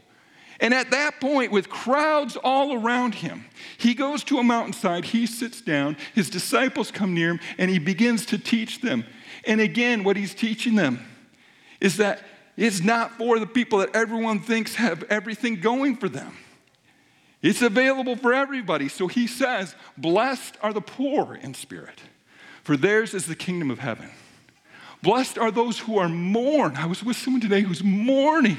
And 0.61 0.75
at 0.75 0.91
that 0.91 1.21
point, 1.21 1.53
with 1.53 1.69
crowds 1.69 2.37
all 2.37 2.75
around 2.75 3.17
him, 3.17 3.45
he 3.77 3.95
goes 3.95 4.25
to 4.25 4.39
a 4.39 4.43
mountainside, 4.43 5.05
he 5.05 5.27
sits 5.27 5.61
down, 5.61 5.97
his 6.15 6.29
disciples 6.29 6.91
come 6.91 7.15
near 7.15 7.31
him, 7.31 7.41
and 7.59 7.71
he 7.71 7.79
begins 7.79 8.27
to 8.27 8.39
teach 8.39 8.81
them. 8.81 9.05
And 9.47 9.61
again, 9.61 10.03
what 10.03 10.17
he's 10.17 10.35
teaching 10.35 10.75
them 10.75 11.01
is 11.81 11.99
that 11.99 12.23
it's 12.57 12.83
not 12.83 13.17
for 13.17 13.39
the 13.39 13.47
people 13.47 13.79
that 13.79 13.95
everyone 13.95 14.41
thinks 14.41 14.75
have 14.75 15.05
everything 15.05 15.61
going 15.61 15.97
for 15.97 16.09
them. 16.09 16.37
It's 17.41 17.63
available 17.63 18.17
for 18.17 18.35
everybody. 18.35 18.89
So 18.89 19.07
he 19.07 19.29
says, 19.29 19.77
Blessed 19.97 20.57
are 20.61 20.73
the 20.73 20.81
poor 20.81 21.37
in 21.37 21.55
spirit, 21.55 22.01
for 22.65 22.77
theirs 22.77 23.15
is 23.15 23.27
the 23.27 23.37
kingdom 23.37 23.71
of 23.71 23.79
heaven. 23.79 24.11
Blessed 25.05 25.39
are 25.39 25.53
those 25.53 25.79
who 25.79 25.99
are 25.99 26.09
mourn. 26.09 26.77
I 26.77 26.87
was 26.87 27.05
with 27.05 27.17
someone 27.17 27.41
today 27.41 27.61
who's 27.61 27.85
mourning 27.85 28.59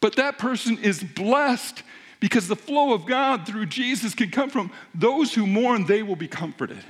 but 0.00 0.16
that 0.16 0.38
person 0.38 0.78
is 0.78 1.02
blessed 1.02 1.82
because 2.20 2.48
the 2.48 2.56
flow 2.56 2.92
of 2.92 3.06
God 3.06 3.46
through 3.46 3.66
Jesus 3.66 4.14
can 4.14 4.30
come 4.30 4.50
from 4.50 4.70
those 4.94 5.34
who 5.34 5.46
mourn, 5.46 5.86
they 5.86 6.02
will 6.02 6.16
be 6.16 6.28
comforted. 6.28 6.84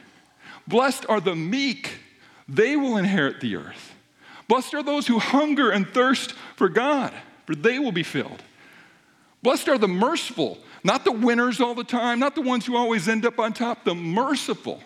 Blessed 0.66 1.06
are 1.08 1.20
the 1.20 1.36
meek, 1.36 1.98
they 2.48 2.76
will 2.76 2.96
inherit 2.96 3.40
the 3.40 3.56
earth. 3.56 3.94
Blessed 4.48 4.74
are 4.74 4.82
those 4.82 5.06
who 5.06 5.18
hunger 5.18 5.70
and 5.70 5.86
thirst 5.88 6.34
for 6.56 6.68
God, 6.68 7.12
for 7.46 7.54
they 7.54 7.78
will 7.78 7.92
be 7.92 8.02
filled. 8.02 8.42
Blessed 9.42 9.68
are 9.68 9.78
the 9.78 9.88
merciful, 9.88 10.58
not 10.82 11.04
the 11.04 11.12
winners 11.12 11.60
all 11.60 11.74
the 11.74 11.84
time, 11.84 12.18
not 12.18 12.34
the 12.34 12.42
ones 12.42 12.66
who 12.66 12.76
always 12.76 13.08
end 13.08 13.24
up 13.24 13.38
on 13.38 13.52
top, 13.52 13.84
the 13.84 13.94
merciful 13.94 14.82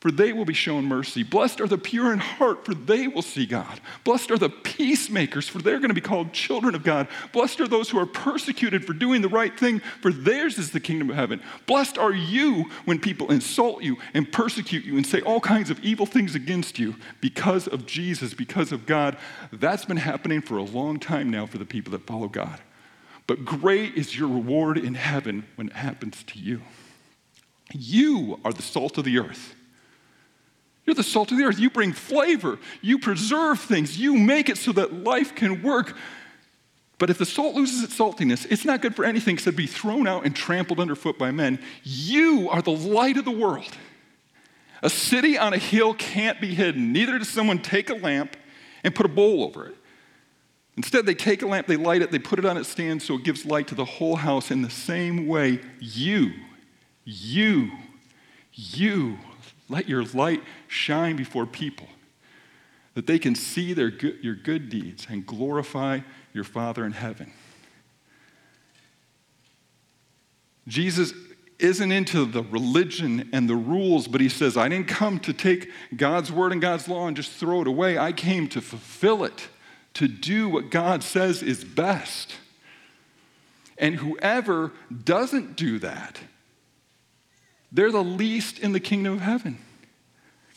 for 0.00 0.12
they 0.12 0.32
will 0.32 0.44
be 0.44 0.54
shown 0.54 0.84
mercy. 0.84 1.24
Blessed 1.24 1.60
are 1.60 1.66
the 1.66 1.76
pure 1.76 2.12
in 2.12 2.20
heart, 2.20 2.64
for 2.64 2.72
they 2.72 3.08
will 3.08 3.22
see 3.22 3.46
God. 3.46 3.80
Blessed 4.04 4.30
are 4.30 4.38
the 4.38 4.48
peacemakers, 4.48 5.48
for 5.48 5.58
they're 5.58 5.78
going 5.78 5.88
to 5.88 5.94
be 5.94 6.00
called 6.00 6.32
children 6.32 6.76
of 6.76 6.84
God. 6.84 7.08
Blessed 7.32 7.60
are 7.60 7.66
those 7.66 7.90
who 7.90 7.98
are 7.98 8.06
persecuted 8.06 8.84
for 8.84 8.92
doing 8.92 9.22
the 9.22 9.28
right 9.28 9.58
thing, 9.58 9.80
for 10.00 10.12
theirs 10.12 10.56
is 10.56 10.70
the 10.70 10.78
kingdom 10.78 11.10
of 11.10 11.16
heaven. 11.16 11.42
Blessed 11.66 11.98
are 11.98 12.12
you 12.12 12.70
when 12.84 13.00
people 13.00 13.32
insult 13.32 13.82
you 13.82 13.96
and 14.14 14.30
persecute 14.30 14.84
you 14.84 14.96
and 14.96 15.06
say 15.06 15.20
all 15.22 15.40
kinds 15.40 15.68
of 15.68 15.80
evil 15.80 16.06
things 16.06 16.36
against 16.36 16.78
you 16.78 16.94
because 17.20 17.66
of 17.66 17.84
Jesus, 17.84 18.34
because 18.34 18.70
of 18.70 18.86
God. 18.86 19.16
That's 19.52 19.84
been 19.84 19.96
happening 19.96 20.42
for 20.42 20.58
a 20.58 20.62
long 20.62 21.00
time 21.00 21.28
now 21.28 21.46
for 21.46 21.58
the 21.58 21.66
people 21.66 21.90
that 21.92 22.06
follow 22.06 22.28
God. 22.28 22.60
But 23.26 23.44
great 23.44 23.94
is 23.94 24.16
your 24.16 24.28
reward 24.28 24.78
in 24.78 24.94
heaven 24.94 25.46
when 25.56 25.68
it 25.68 25.76
happens 25.76 26.22
to 26.22 26.38
you. 26.38 26.62
You 27.72 28.38
are 28.44 28.52
the 28.52 28.62
salt 28.62 28.96
of 28.96 29.04
the 29.04 29.18
earth. 29.18 29.56
You're 30.88 30.94
the 30.94 31.02
salt 31.02 31.30
of 31.32 31.36
the 31.36 31.44
earth. 31.44 31.58
You 31.60 31.68
bring 31.68 31.92
flavor. 31.92 32.58
You 32.80 32.98
preserve 32.98 33.60
things. 33.60 33.98
You 33.98 34.16
make 34.16 34.48
it 34.48 34.56
so 34.56 34.72
that 34.72 35.04
life 35.04 35.34
can 35.34 35.62
work. 35.62 35.94
But 36.96 37.10
if 37.10 37.18
the 37.18 37.26
salt 37.26 37.54
loses 37.54 37.84
its 37.84 37.98
saltiness, 37.98 38.46
it's 38.50 38.64
not 38.64 38.80
good 38.80 38.96
for 38.96 39.04
anything 39.04 39.34
except 39.34 39.54
be 39.54 39.66
thrown 39.66 40.08
out 40.08 40.24
and 40.24 40.34
trampled 40.34 40.80
underfoot 40.80 41.18
by 41.18 41.30
men. 41.30 41.58
You 41.82 42.48
are 42.48 42.62
the 42.62 42.70
light 42.70 43.18
of 43.18 43.26
the 43.26 43.30
world. 43.30 43.68
A 44.82 44.88
city 44.88 45.36
on 45.36 45.52
a 45.52 45.58
hill 45.58 45.92
can't 45.92 46.40
be 46.40 46.54
hidden. 46.54 46.90
Neither 46.90 47.18
does 47.18 47.28
someone 47.28 47.58
take 47.58 47.90
a 47.90 47.94
lamp 47.94 48.38
and 48.82 48.94
put 48.94 49.04
a 49.04 49.10
bowl 49.10 49.44
over 49.44 49.66
it. 49.66 49.76
Instead, 50.78 51.04
they 51.04 51.14
take 51.14 51.42
a 51.42 51.46
lamp, 51.46 51.66
they 51.66 51.76
light 51.76 52.00
it, 52.00 52.10
they 52.12 52.18
put 52.18 52.38
it 52.38 52.46
on 52.46 52.56
its 52.56 52.70
stand 52.70 53.02
so 53.02 53.16
it 53.16 53.24
gives 53.24 53.44
light 53.44 53.68
to 53.68 53.74
the 53.74 53.84
whole 53.84 54.16
house. 54.16 54.50
In 54.50 54.62
the 54.62 54.70
same 54.70 55.26
way, 55.26 55.60
you, 55.80 56.32
you, 57.04 57.72
you 58.54 59.18
let 59.68 59.88
your 59.88 60.04
light 60.04 60.42
shine 60.66 61.16
before 61.16 61.46
people 61.46 61.88
that 62.94 63.06
they 63.06 63.18
can 63.18 63.34
see 63.34 63.72
their 63.72 63.90
good, 63.90 64.18
your 64.22 64.34
good 64.34 64.68
deeds 64.68 65.06
and 65.08 65.24
glorify 65.24 66.00
your 66.32 66.44
Father 66.44 66.84
in 66.84 66.92
heaven. 66.92 67.32
Jesus 70.66 71.12
isn't 71.58 71.92
into 71.92 72.24
the 72.24 72.42
religion 72.42 73.28
and 73.32 73.48
the 73.48 73.56
rules, 73.56 74.06
but 74.06 74.20
he 74.20 74.28
says, 74.28 74.56
I 74.56 74.68
didn't 74.68 74.88
come 74.88 75.18
to 75.20 75.32
take 75.32 75.70
God's 75.96 76.30
word 76.30 76.52
and 76.52 76.60
God's 76.60 76.88
law 76.88 77.06
and 77.06 77.16
just 77.16 77.32
throw 77.32 77.62
it 77.62 77.66
away. 77.66 77.98
I 77.98 78.12
came 78.12 78.48
to 78.48 78.60
fulfill 78.60 79.24
it, 79.24 79.48
to 79.94 80.08
do 80.08 80.48
what 80.48 80.70
God 80.70 81.02
says 81.02 81.42
is 81.42 81.64
best. 81.64 82.34
And 83.76 83.96
whoever 83.96 84.72
doesn't 85.04 85.56
do 85.56 85.78
that, 85.78 86.18
they're 87.70 87.92
the 87.92 88.02
least 88.02 88.58
in 88.58 88.72
the 88.72 88.80
kingdom 88.80 89.14
of 89.14 89.20
heaven 89.20 89.58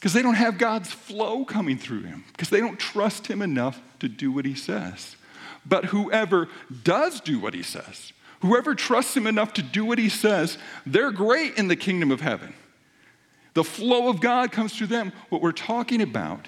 because 0.02 0.14
they 0.14 0.24
don't 0.24 0.34
have 0.34 0.58
God's 0.58 0.92
flow 0.92 1.46
coming 1.46 1.78
through 1.78 2.02
him, 2.02 2.24
because 2.32 2.50
they 2.50 2.60
don't 2.60 2.80
trust 2.80 3.28
him 3.28 3.40
enough 3.40 3.80
to 4.00 4.10
do 4.10 4.32
what 4.32 4.46
he 4.46 4.56
says. 4.56 5.16
But 5.64 5.86
whoever 5.86 6.50
does 6.84 7.22
do 7.22 7.40
what 7.40 7.54
he 7.54 7.62
says, 7.62 8.12
whoever 8.40 8.74
trusts 8.74 9.16
him 9.16 9.28
enough 9.28 9.54
to 9.54 9.62
do 9.62 9.86
what 9.86 10.00
he 10.00 10.10
says, 10.10 10.58
they're 10.88 11.12
great 11.12 11.56
in 11.56 11.68
the 11.68 11.76
kingdom 11.76 12.10
of 12.10 12.20
heaven. 12.20 12.56
The 13.54 13.64
flow 13.64 14.10
of 14.10 14.22
God 14.22 14.52
comes 14.52 14.76
through 14.76 14.88
them. 14.88 15.14
What 15.30 15.44
we're 15.44 15.52
talking 15.52 16.02
about 16.02 16.48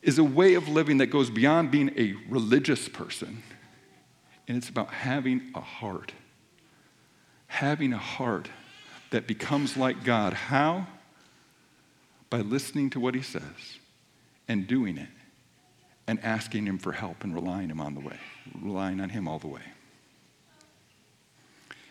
is 0.00 0.18
a 0.18 0.24
way 0.24 0.54
of 0.54 0.66
living 0.66 0.96
that 0.98 1.08
goes 1.08 1.28
beyond 1.28 1.70
being 1.70 1.90
a 1.98 2.14
religious 2.30 2.88
person, 2.88 3.42
and 4.48 4.56
it's 4.56 4.70
about 4.70 4.88
having 4.90 5.50
a 5.54 5.60
heart. 5.60 6.14
Having 7.48 7.92
a 7.92 7.98
heart 7.98 8.48
that 9.10 9.26
becomes 9.26 9.76
like 9.76 10.04
God. 10.04 10.32
How? 10.32 10.86
By 12.28 12.38
listening 12.38 12.90
to 12.90 13.00
what 13.00 13.14
he 13.14 13.22
says 13.22 13.78
and 14.48 14.66
doing 14.66 14.98
it 14.98 15.08
and 16.06 16.18
asking 16.24 16.66
him 16.66 16.78
for 16.78 16.92
help 16.92 17.22
and 17.22 17.34
relying 17.34 17.68
him 17.70 17.80
on 17.80 17.94
the 17.94 18.00
way, 18.00 18.18
relying 18.60 19.00
on 19.00 19.10
him 19.10 19.28
all 19.28 19.38
the 19.38 19.46
way. 19.46 19.62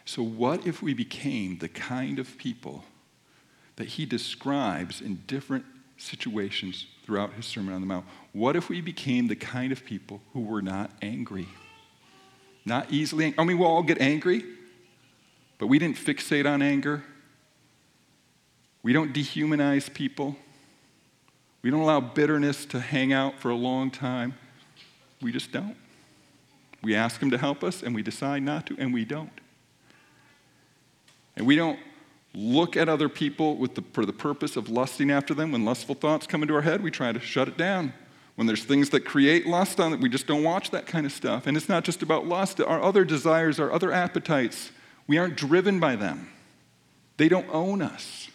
So, 0.05 0.23
what 0.23 0.65
if 0.65 0.82
we 0.82 0.93
became 0.93 1.60
the 1.60 1.69
kind 1.69 2.19
of 2.19 2.38
people 2.38 2.84
that 3.75 3.88
he 3.88 4.05
describes 4.05 5.01
in 5.01 5.21
different 5.27 5.65
situations 5.97 6.88
throughout 7.05 7.34
his 7.34 7.45
Sermon 7.45 7.73
on 7.73 7.82
the 7.82 7.88
Mount? 7.88 8.05
What 8.34 8.55
if 8.55 8.69
we 8.69 8.82
became 8.82 9.27
the 9.27 9.36
kind 9.36 9.71
of 9.71 9.86
people 9.86 10.21
who 10.34 10.41
were 10.41 10.62
not 10.62 10.91
angry? 11.01 11.47
Not 12.65 12.91
easily, 12.91 13.34
I 13.38 13.43
mean, 13.43 13.58
we'll 13.58 13.69
all 13.69 13.84
get 13.84 14.01
angry, 14.01 14.43
but 15.60 15.67
we 15.67 15.79
didn't 15.79 15.97
fixate 15.97 16.45
on 16.45 16.62
anger. 16.62 17.03
We 18.84 18.94
don't 18.94 19.13
dehumanize 19.13 19.94
people. 19.94 20.36
We 21.62 21.70
don't 21.70 21.82
allow 21.82 22.00
bitterness 22.00 22.65
to 22.68 22.80
hang 22.80 23.12
out 23.12 23.39
for 23.39 23.50
a 23.50 23.56
long 23.56 23.92
time. 23.92 24.36
We 25.22 25.32
just 25.32 25.52
don't. 25.52 25.76
We 26.82 26.96
ask 26.96 27.22
Him 27.22 27.32
to 27.32 27.38
help 27.38 27.63
us, 27.63 27.84
and 27.84 27.94
we 27.94 28.02
decide 28.02 28.44
not 28.44 28.65
to, 28.68 28.76
and 28.80 28.94
we 28.94 29.04
don't. 29.04 29.32
And 31.36 31.46
we 31.46 31.56
don't 31.56 31.80
look 32.34 32.78
at 32.78 32.88
other 32.88 33.10
people 33.10 33.58
with 33.58 33.76
the, 33.76 33.84
for 33.94 34.06
the 34.06 34.13
purpose 34.13 34.56
of 34.56 34.70
lusting 34.70 35.12
after 35.12 35.34
them. 35.34 35.52
When 35.52 35.65
lustful 35.65 35.96
thoughts 35.96 36.28
come 36.28 36.42
into 36.42 36.56
our 36.56 36.62
head, 36.62 36.82
we 36.82 36.92
try 36.92 37.12
to 37.12 37.20
shut 37.20 37.48
it 37.48 37.58
down. 37.58 37.94
When 38.36 38.48
there's 38.48 38.63
things 38.63 38.92
that 38.92 39.02
create 39.02 39.46
lust 39.46 39.82
on 39.82 39.92
it, 39.92 40.00
we 40.00 40.08
just 40.08 40.26
don't 40.26 40.44
watch 40.44 40.72
that 40.72 40.86
kind 40.86 41.06
of 41.06 41.12
stuff. 41.12 41.48
And 41.48 41.58
it's 41.58 41.68
not 41.68 41.84
just 41.84 42.02
about 42.02 42.26
lust, 42.26 42.62
our 42.62 42.82
other 42.82 43.04
desires, 43.04 43.60
our 43.60 43.72
other 43.72 43.92
appetites, 43.92 44.72
we 45.08 45.18
aren't 45.18 45.36
driven 45.36 45.80
by 45.80 45.98
them. 45.98 46.30
They 47.18 47.28
don't 47.28 47.48
own 47.52 47.82
us. 47.82 48.30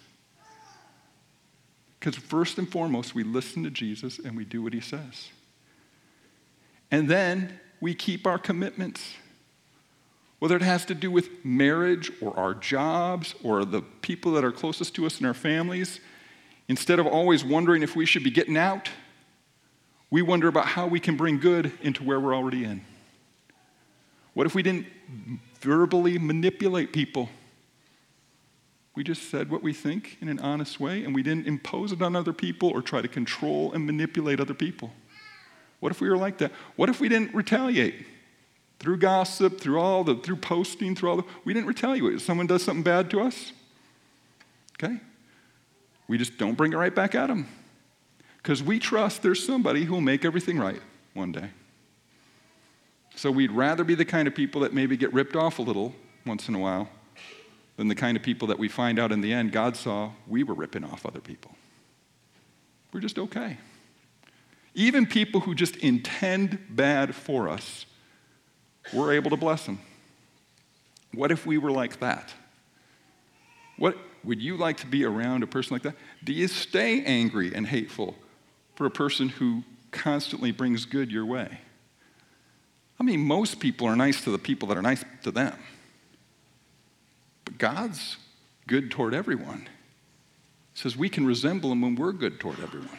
Because 2.05 2.23
first 2.23 2.59
and 2.59 2.71
foremost, 2.71 3.15
we 3.15 3.25
listen 3.25 3.65
to 3.65 3.71
Jesus 3.71 4.19
and 4.19 4.37
we 4.37 4.45
do 4.45 4.63
what 4.63 4.75
he 4.75 4.81
says. 4.83 5.31
And 6.91 7.09
then 7.09 7.59
we 7.81 7.95
keep 7.95 8.27
our 8.27 8.37
commitments. 8.37 9.15
Whether 10.39 10.55
it 10.55 10.61
has 10.61 10.85
to 10.85 10.95
do 10.95 11.11
with 11.11 11.43
marriage 11.47 12.13
or 12.21 12.39
our 12.39 12.53
jobs 12.53 13.35
or 13.43 13.65
the 13.65 13.81
people 14.03 14.33
that 14.33 14.45
are 14.45 14.53
closest 14.53 14.95
to 14.97 15.07
us 15.07 15.19
in 15.19 15.25
our 15.25 15.33
families, 15.33 16.01
instead 16.69 16.99
of 16.99 17.07
always 17.07 17.43
wondering 17.43 17.83
if 17.83 17.97
we 17.97 18.05
should 18.05 18.23
be 18.23 18.31
getting 18.31 18.59
out, 18.59 18.91
we 20.11 20.21
wonder 20.21 20.47
about 20.47 20.67
how 20.67 20.87
we 20.87 21.01
can 21.01 21.17
bring 21.17 21.41
good 21.41 21.73
into 21.81 22.05
where 22.05 22.21
we're 22.21 22.37
already 22.37 22.65
in. 22.65 22.85
What 24.35 24.47
if 24.47 24.55
we 24.55 24.63
didn't 24.63 24.89
verbally 25.59 26.19
manipulate 26.19 26.93
people? 26.93 27.31
We 28.95 29.03
just 29.03 29.29
said 29.29 29.51
what 29.51 29.63
we 29.63 29.73
think 29.73 30.19
in 30.21 30.29
an 30.29 30.39
honest 30.39 30.79
way, 30.79 31.05
and 31.05 31.15
we 31.15 31.23
didn't 31.23 31.47
impose 31.47 31.91
it 31.91 32.01
on 32.01 32.15
other 32.15 32.33
people 32.33 32.71
or 32.71 32.81
try 32.81 33.03
to 33.03 33.09
control 33.09 33.73
and 33.73 33.85
manipulate 33.85 34.39
other 34.39 34.55
people. 34.55 34.93
What 35.81 35.91
if 35.91 36.01
we 36.01 36.09
were 36.09 36.17
like 36.17 36.39
that? 36.39 36.53
What 36.77 36.89
if 36.89 37.01
we 37.01 37.09
didn't 37.09 37.35
retaliate? 37.35 38.07
Through 38.79 38.99
gossip, 38.99 39.61
through 39.61 39.81
all 39.81 40.05
the, 40.05 40.15
through 40.17 40.37
posting, 40.37 40.95
through 40.95 41.11
all 41.11 41.17
the, 41.17 41.25
we 41.45 41.53
didn't 41.53 41.67
retaliate. 41.67 42.21
Someone 42.21 42.47
does 42.47 42.63
something 42.63 42.85
bad 42.85 43.11
to 43.11 43.21
us, 43.21 43.53
okay? 44.75 45.01
We 46.07 46.17
just 46.17 46.39
don't 46.39 46.55
bring 46.55 46.73
it 46.73 46.77
right 46.77 46.95
back 46.95 47.15
at 47.15 47.29
them. 47.29 47.49
Because 48.37 48.63
we 48.63 48.79
trust 48.79 49.23
there's 49.23 49.45
somebody 49.45 49.85
who 49.85 49.95
will 49.95 50.01
make 50.03 50.25
everything 50.25 50.59
right 50.59 50.81
one 51.15 51.33
day. 51.33 51.51
So 53.17 53.31
we'd 53.31 53.53
rather 53.53 53.85
be 53.85 53.95
the 53.95 54.05
kind 54.05 54.29
of 54.29 54.35
people 54.35 54.61
that 54.63 54.73
maybe 54.73 54.97
get 54.97 55.13
ripped 55.13 55.35
off 55.35 55.59
a 55.59 55.63
little 55.63 55.95
once 56.27 56.49
in 56.49 56.55
a 56.55 56.59
while 56.59 56.89
than 57.77 57.89
the 57.89 57.95
kind 57.95 58.17
of 58.17 58.23
people 58.23 58.49
that 58.49 58.59
we 58.59 58.69
find 58.69 58.99
out 58.99 59.13
in 59.13 59.21
the 59.21 59.33
end 59.33 59.53
God 59.53 59.77
saw 59.77 60.13
we 60.27 60.43
were 60.43 60.55
ripping 60.55 60.85
off 60.85 61.05
other 61.05 61.21
people. 61.21 61.53
We're 62.93 63.01
just 63.01 63.19
okay. 63.19 63.59
Even 64.75 65.07
people 65.07 65.41
who 65.41 65.55
just 65.55 65.77
intend 65.77 66.59
bad 66.71 67.15
for 67.15 67.49
us, 67.49 67.87
we're 68.93 69.13
able 69.13 69.31
to 69.31 69.37
bless 69.37 69.67
them. 69.67 69.81
What 71.13 71.31
if 71.31 71.47
we 71.47 71.59
were 71.59 71.71
like 71.71 72.01
that? 72.01 72.33
What 73.77 73.97
would 74.25 74.41
you 74.41 74.57
like 74.57 74.79
to 74.79 74.87
be 74.87 75.05
around 75.05 75.43
a 75.43 75.47
person 75.47 75.75
like 75.75 75.83
that? 75.83 75.97
Do 76.23 76.33
you 76.33 76.49
stay 76.49 77.03
angry 77.05 77.55
and 77.55 77.67
hateful 77.67 78.17
for 78.75 78.87
a 78.87 78.91
person 78.91 79.29
who 79.29 79.63
constantly 79.91 80.51
brings 80.51 80.85
good 80.85 81.11
your 81.11 81.27
way? 81.27 81.59
I 82.99 83.03
mean, 83.03 83.21
most 83.21 83.61
people 83.61 83.87
are 83.87 83.97
nice 83.97 84.23
to 84.25 84.31
the 84.31 84.39
people 84.39 84.69
that 84.69 84.77
are 84.77 84.83
nice 84.83 85.05
to 85.23 85.31
them. 85.31 85.59
But 87.45 87.59
God's 87.59 88.17
good 88.67 88.91
toward 88.91 89.15
everyone. 89.15 89.69
Says 90.75 90.97
we 90.97 91.09
can 91.09 91.27
resemble 91.27 91.71
him 91.73 91.83
when 91.83 91.95
we're 91.95 92.13
good 92.13 92.41
toward 92.41 92.61
everyone. 92.61 92.99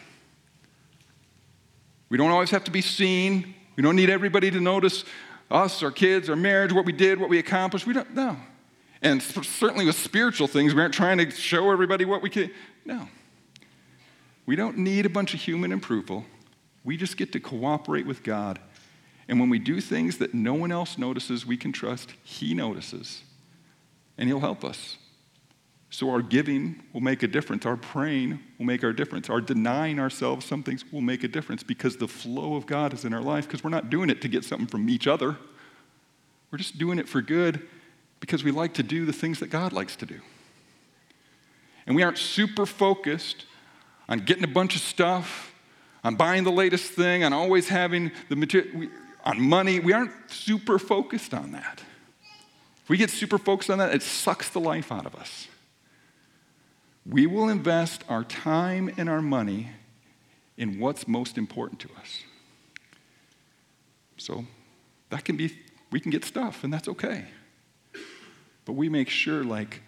We 2.10 2.18
don't 2.18 2.32
always 2.32 2.52
have 2.52 2.64
to 2.66 2.72
be 2.72 2.82
seen. 2.82 3.56
We 3.76 3.84
don't 3.84 3.96
need 3.96 4.10
everybody 4.10 4.50
to 4.52 4.62
notice 4.62 5.04
us, 5.52 5.84
our 5.84 5.92
kids, 5.92 6.30
our 6.30 6.36
marriage, 6.36 6.72
what 6.72 6.86
we 6.86 6.94
did, 6.94 7.20
what 7.20 7.30
we 7.30 7.40
accomplished. 7.40 7.86
We 7.86 7.94
don't, 7.94 8.14
no. 8.16 8.38
And 9.02 9.22
certainly 9.22 9.86
with 9.86 9.98
spiritual 9.98 10.48
things, 10.48 10.74
we 10.74 10.82
aren't 10.82 10.94
trying 10.94 11.18
to 11.18 11.30
show 11.30 11.72
everybody 11.72 12.06
what 12.06 12.22
we 12.22 12.30
can. 12.30 12.50
No. 12.86 13.08
We 14.46 14.56
don't 14.56 14.78
need 14.78 15.06
a 15.06 15.10
bunch 15.10 15.34
of 15.34 15.42
human 15.42 15.72
approval. 15.72 16.26
We 16.84 16.98
just 16.98 17.18
get 17.18 17.32
to 17.34 17.40
cooperate 17.40 18.06
with 18.06 18.24
God. 18.24 18.60
And 19.28 19.40
when 19.40 19.50
we 19.50 19.60
do 19.60 19.82
things 19.82 20.20
that 20.20 20.34
no 20.34 20.54
one 20.54 20.72
else 20.72 20.98
notices, 20.98 21.46
we 21.46 21.58
can 21.58 21.72
trust 21.72 22.14
He 22.24 22.54
notices. 22.54 23.24
And 24.18 24.30
He'll 24.30 24.40
help 24.40 24.64
us. 24.64 24.98
So 25.90 26.10
our 26.10 26.22
giving 26.22 26.84
will 26.92 27.02
make 27.02 27.24
a 27.24 27.28
difference. 27.28 27.66
Our 27.66 27.78
praying 27.78 28.40
will 28.58 28.66
make 28.66 28.84
our 28.84 28.92
difference. 28.92 29.30
Our 29.30 29.40
denying 29.40 29.98
ourselves 29.98 30.46
some 30.46 30.62
things 30.62 30.84
will 30.92 31.02
make 31.02 31.24
a 31.24 31.28
difference 31.28 31.64
because 31.64 31.96
the 31.96 32.08
flow 32.08 32.56
of 32.56 32.66
God 32.66 32.94
is 32.94 33.06
in 33.06 33.14
our 33.14 33.22
life 33.22 33.48
because 33.48 33.64
we're 33.64 33.70
not 33.70 33.90
doing 33.90 34.10
it 34.10 34.22
to 34.22 34.28
get 34.28 34.44
something 34.44 34.68
from 34.68 34.90
each 34.90 35.08
other. 35.08 35.38
We're 36.52 36.58
just 36.58 36.78
doing 36.78 37.00
it 37.00 37.08
for 37.08 37.22
good 37.22 37.66
because 38.20 38.44
we 38.44 38.52
like 38.52 38.74
to 38.74 38.84
do 38.84 39.06
the 39.06 39.14
things 39.14 39.40
that 39.40 39.48
God 39.48 39.72
likes 39.72 39.96
to 39.98 40.06
do. 40.06 40.20
And 41.88 41.96
we 41.96 42.04
aren't 42.04 42.18
super 42.18 42.66
focused 42.66 43.46
on 44.10 44.20
getting 44.20 44.44
a 44.44 44.48
bunch 44.48 44.76
of 44.76 44.82
stuff, 44.82 45.54
on 46.04 46.16
buying 46.16 46.44
the 46.44 46.52
latest 46.52 46.92
thing, 46.92 47.24
on 47.24 47.34
always 47.34 47.70
having 47.70 48.12
the 48.30 48.36
material, 48.36 48.90
on 49.24 49.42
money. 49.42 49.80
We 49.80 49.94
aren't 49.94 50.12
super 50.28 50.78
focused 50.78 51.34
on 51.34 51.52
that. 51.54 51.84
If 52.86 52.90
we 52.90 52.98
get 52.98 53.10
super 53.10 53.40
focused 53.40 53.72
on 53.72 53.80
that, 53.80 53.96
it 53.96 54.04
sucks 54.04 54.48
the 54.50 54.60
life 54.60 54.92
out 54.92 55.08
of 55.08 55.16
us. 55.16 55.48
We 57.04 57.26
will 57.26 57.50
invest 57.50 58.04
our 58.08 58.24
time 58.24 58.94
and 58.96 59.10
our 59.10 59.24
money 59.24 59.72
in 60.56 60.80
what's 60.80 61.08
most 61.08 61.36
important 61.36 61.80
to 61.80 61.90
us. 62.00 62.22
So 64.18 64.46
that 65.10 65.26
can 65.26 65.36
be, 65.36 65.58
we 65.90 66.00
can 66.00 66.12
get 66.12 66.24
stuff, 66.24 66.64
and 66.64 66.72
that's 66.72 66.88
okay. 66.88 67.26
But 68.66 68.74
we 68.74 68.88
make 68.88 69.10
sure, 69.10 69.44
like, 69.44 69.82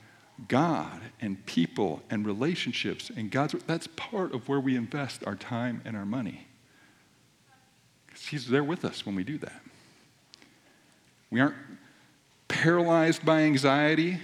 God 0.48 1.00
and 1.22 1.46
people 1.46 2.02
and 2.10 2.26
relationships 2.26 3.12
and 3.16 3.30
God's, 3.30 3.54
that's 3.68 3.86
part 3.96 4.34
of 4.34 4.50
where 4.50 4.60
we 4.60 4.76
invest 4.76 5.24
our 5.28 5.36
time 5.36 5.84
and 5.86 5.96
our 5.96 6.06
money. 6.06 6.48
Because 8.08 8.26
He's 8.26 8.48
there 8.48 8.64
with 8.64 8.84
us 8.84 9.06
when 9.06 9.14
we 9.14 9.24
do 9.24 9.38
that. 9.38 9.62
We 11.30 11.42
aren't 11.42 11.56
paralyzed 12.48 13.26
by 13.26 13.42
anxiety. 13.42 14.20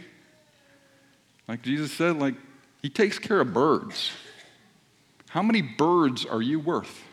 Like 1.48 1.62
Jesus 1.62 1.92
said, 1.92 2.18
like, 2.18 2.36
he 2.82 2.90
takes 2.90 3.20
care 3.20 3.42
of 3.42 3.54
birds. 3.54 4.12
How 5.30 5.42
many 5.42 5.62
birds 5.62 6.26
are 6.26 6.42
you 6.42 6.60
worth? 6.60 7.04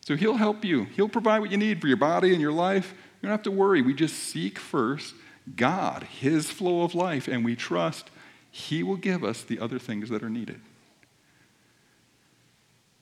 So 0.00 0.16
he'll 0.16 0.36
help 0.36 0.64
you. 0.64 0.84
He'll 0.84 1.08
provide 1.08 1.40
what 1.40 1.50
you 1.50 1.56
need 1.56 1.80
for 1.80 1.88
your 1.88 1.96
body 1.96 2.32
and 2.32 2.40
your 2.40 2.52
life. 2.52 2.94
You 3.20 3.28
don't 3.28 3.30
have 3.30 3.42
to 3.44 3.50
worry. 3.50 3.82
We 3.82 3.94
just 3.94 4.16
seek 4.16 4.58
first 4.58 5.14
God, 5.54 6.04
his 6.04 6.50
flow 6.50 6.82
of 6.82 6.94
life, 6.94 7.28
and 7.28 7.44
we 7.44 7.54
trust 7.54 8.10
he 8.50 8.82
will 8.82 8.96
give 8.96 9.22
us 9.22 9.42
the 9.42 9.60
other 9.60 9.78
things 9.78 10.08
that 10.08 10.22
are 10.22 10.30
needed. 10.30 10.60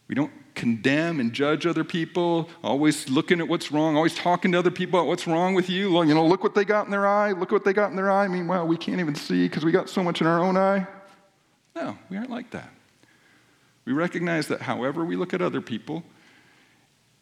We 0.09 0.15
don't 0.15 0.33
condemn 0.55 1.19
and 1.19 1.33
judge 1.33 1.67
other 1.67 1.85
people, 1.85 2.49
always 2.63 3.09
looking 3.09 3.41
at 3.41 3.49
what's 3.49 3.73
wrong, 3.73 3.97
always 3.97 4.15
talking 4.15 4.53
to 4.53 4.59
other 4.59 4.71
people 4.71 5.01
about 5.01 5.09
what's 5.09 5.27
wrong 5.27 5.55
with 5.55 5.69
you. 5.69 6.03
You 6.05 6.15
know, 6.15 6.27
look 6.27 6.43
what 6.43 6.55
they 6.55 6.65
got 6.65 6.85
in 6.85 6.91
their 6.91 7.07
eye, 7.07 7.33
look 7.33 7.51
what 7.51 7.65
they 7.65 7.73
got 7.73 7.91
in 7.91 7.97
their 7.97 8.11
eye. 8.11 8.29
Meanwhile, 8.29 8.67
we 8.67 8.77
can't 8.77 9.01
even 9.01 9.15
see 9.15 9.49
because 9.49 9.65
we 9.65 9.73
got 9.73 9.89
so 9.89 10.03
much 10.03 10.21
in 10.21 10.27
our 10.27 10.41
own 10.41 10.57
eye. 10.57 10.87
No, 11.75 11.99
we 12.09 12.17
aren't 12.17 12.31
like 12.31 12.51
that. 12.53 12.71
We 13.85 13.93
recognize 13.93 14.49
that 14.49 14.63
however 14.63 15.05
we 15.05 15.17
look 15.17 15.35
at 15.35 15.43
other 15.43 15.61
people 15.61 16.05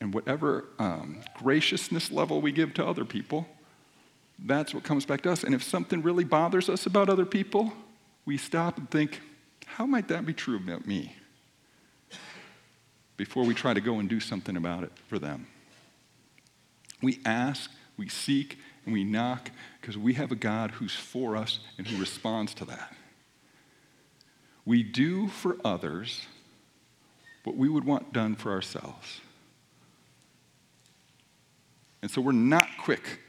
and 0.00 0.12
whatever 0.12 0.66
um, 0.78 1.22
graciousness 1.34 2.10
level 2.10 2.40
we 2.40 2.52
give 2.52 2.74
to 2.74 2.86
other 2.86 3.04
people, 3.04 3.46
that's 4.44 4.74
what 4.74 4.82
comes 4.82 5.06
back 5.06 5.22
to 5.22 5.30
us. 5.30 5.44
And 5.44 5.54
if 5.54 5.62
something 5.62 6.02
really 6.02 6.24
bothers 6.24 6.68
us 6.68 6.86
about 6.86 7.08
other 7.08 7.24
people, 7.24 7.72
we 8.24 8.36
stop 8.36 8.76
and 8.78 8.90
think, 8.90 9.20
how 9.66 9.86
might 9.86 10.08
that 10.08 10.26
be 10.26 10.34
true 10.34 10.56
about 10.56 10.86
me? 10.86 11.14
Before 13.16 13.44
we 13.44 13.54
try 13.54 13.74
to 13.74 13.80
go 13.80 13.98
and 13.98 14.08
do 14.08 14.20
something 14.20 14.56
about 14.56 14.84
it 14.84 14.92
for 15.08 15.18
them. 15.18 15.46
We 17.02 17.20
ask, 17.24 17.70
we 17.96 18.08
seek, 18.08 18.58
and 18.84 18.92
we 18.92 19.04
knock 19.04 19.50
because 19.80 19.98
we 19.98 20.14
have 20.14 20.32
a 20.32 20.36
God 20.36 20.72
who's 20.72 20.94
for 20.94 21.36
us 21.36 21.60
and 21.78 21.86
who 21.86 21.98
responds 21.98 22.54
to 22.54 22.64
that. 22.66 22.94
We 24.64 24.82
do 24.82 25.28
for 25.28 25.56
others 25.64 26.26
what 27.44 27.56
we 27.56 27.68
would 27.68 27.84
want 27.84 28.12
done 28.12 28.36
for 28.36 28.52
ourselves. 28.52 29.20
And 32.00 32.10
so 32.10 32.20
we're 32.20 32.32
not 32.32 32.68
quick 32.80 33.20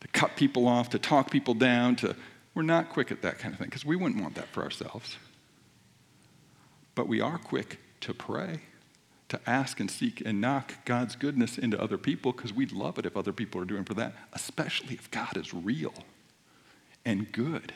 to 0.00 0.08
cut 0.08 0.36
people 0.36 0.66
off, 0.68 0.90
to 0.90 0.98
talk 0.98 1.30
people 1.30 1.54
down, 1.54 1.96
to 1.96 2.14
we're 2.54 2.62
not 2.62 2.90
quick 2.90 3.10
at 3.10 3.22
that 3.22 3.38
kind 3.38 3.52
of 3.52 3.58
thing 3.58 3.68
because 3.68 3.84
we 3.84 3.96
wouldn't 3.96 4.22
want 4.22 4.36
that 4.36 4.48
for 4.48 4.62
ourselves. 4.62 5.16
But 6.94 7.08
we 7.08 7.20
are 7.20 7.38
quick 7.38 7.78
to 8.02 8.14
pray, 8.14 8.60
to 9.34 9.50
ask 9.50 9.80
and 9.80 9.90
seek 9.90 10.22
and 10.24 10.40
knock 10.40 10.84
God's 10.84 11.16
goodness 11.16 11.58
into 11.58 11.80
other 11.80 11.98
people 11.98 12.32
because 12.32 12.52
we'd 12.52 12.72
love 12.72 12.98
it 12.98 13.06
if 13.06 13.16
other 13.16 13.32
people 13.32 13.60
are 13.60 13.66
doing 13.66 13.84
for 13.84 13.94
that, 13.94 14.14
especially 14.32 14.94
if 14.94 15.10
God 15.10 15.36
is 15.36 15.52
real 15.52 15.94
and 17.04 17.30
good 17.30 17.72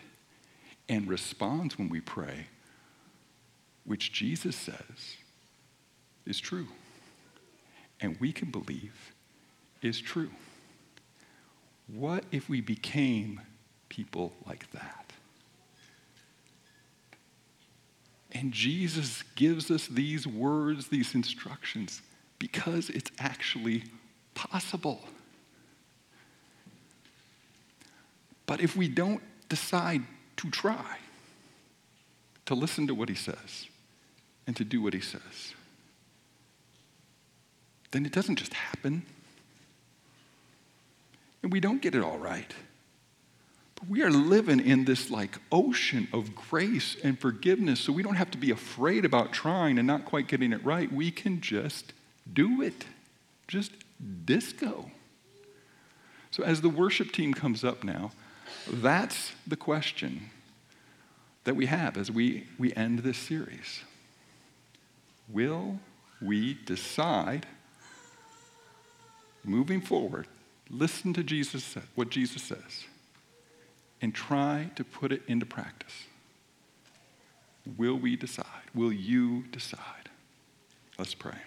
and 0.88 1.08
responds 1.08 1.78
when 1.78 1.88
we 1.88 2.00
pray 2.00 2.46
which 3.84 4.12
Jesus 4.12 4.54
says 4.56 5.16
is 6.26 6.40
true 6.40 6.68
and 8.00 8.16
we 8.20 8.32
can 8.32 8.50
believe 8.50 9.12
is 9.82 10.00
true. 10.00 10.30
What 11.86 12.24
if 12.30 12.48
we 12.48 12.60
became 12.60 13.40
people 13.88 14.32
like 14.46 14.70
that? 14.72 15.07
And 18.38 18.52
Jesus 18.52 19.24
gives 19.34 19.68
us 19.68 19.88
these 19.88 20.24
words, 20.24 20.86
these 20.86 21.16
instructions, 21.16 22.02
because 22.38 22.88
it's 22.88 23.10
actually 23.18 23.82
possible. 24.34 25.00
But 28.46 28.60
if 28.60 28.76
we 28.76 28.86
don't 28.86 29.22
decide 29.48 30.02
to 30.36 30.50
try, 30.50 30.98
to 32.46 32.54
listen 32.54 32.86
to 32.86 32.94
what 32.94 33.08
he 33.08 33.16
says, 33.16 33.66
and 34.46 34.54
to 34.54 34.64
do 34.64 34.80
what 34.80 34.94
he 34.94 35.00
says. 35.00 35.54
Then 37.90 38.06
it 38.06 38.12
doesn't 38.12 38.36
just 38.36 38.54
happen. 38.54 39.04
And 41.42 41.52
we 41.52 41.58
don't 41.58 41.82
get 41.82 41.96
it 41.96 42.04
all 42.04 42.18
right. 42.18 42.54
We 43.86 44.02
are 44.02 44.10
living 44.10 44.60
in 44.60 44.84
this 44.84 45.10
like 45.10 45.38
ocean 45.52 46.08
of 46.12 46.34
grace 46.34 46.96
and 47.02 47.18
forgiveness, 47.18 47.80
so 47.80 47.92
we 47.92 48.02
don't 48.02 48.16
have 48.16 48.30
to 48.32 48.38
be 48.38 48.50
afraid 48.50 49.04
about 49.04 49.32
trying 49.32 49.78
and 49.78 49.86
not 49.86 50.04
quite 50.04 50.26
getting 50.26 50.52
it 50.52 50.64
right. 50.64 50.92
We 50.92 51.10
can 51.10 51.40
just 51.40 51.92
do 52.30 52.60
it. 52.60 52.84
Just 53.46 53.72
disco. 54.24 54.90
So 56.30 56.42
as 56.42 56.60
the 56.60 56.68
worship 56.68 57.12
team 57.12 57.32
comes 57.32 57.64
up 57.64 57.84
now, 57.84 58.10
that's 58.70 59.32
the 59.46 59.56
question 59.56 60.30
that 61.44 61.54
we 61.54 61.66
have 61.66 61.96
as 61.96 62.10
we, 62.10 62.46
we 62.58 62.74
end 62.74 63.00
this 63.00 63.16
series. 63.16 63.80
Will 65.28 65.78
we 66.20 66.54
decide 66.66 67.46
moving 69.44 69.80
forward, 69.80 70.26
listen 70.68 71.12
to 71.14 71.22
Jesus, 71.22 71.76
what 71.94 72.10
Jesus 72.10 72.42
says, 72.42 72.84
and 74.00 74.14
try 74.14 74.70
to 74.76 74.84
put 74.84 75.12
it 75.12 75.22
into 75.26 75.46
practice? 75.46 76.04
Will 77.76 77.96
we 77.96 78.16
decide? 78.16 78.46
Will 78.74 78.92
you 78.92 79.44
decide? 79.50 80.08
Let's 80.98 81.14
pray. 81.14 81.38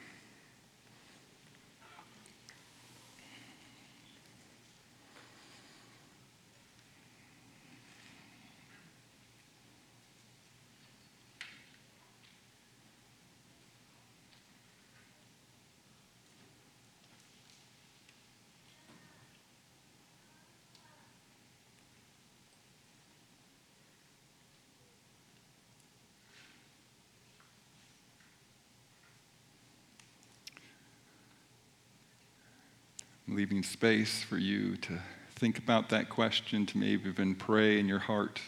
Leaving 33.41 33.63
space 33.63 34.21
for 34.21 34.37
you 34.37 34.77
to 34.77 34.99
think 35.37 35.57
about 35.57 35.89
that 35.89 36.07
question, 36.11 36.63
to 36.63 36.77
maybe 36.77 37.09
even 37.09 37.33
pray 37.33 37.79
in 37.79 37.87
your 37.87 37.97
heart 37.97 38.39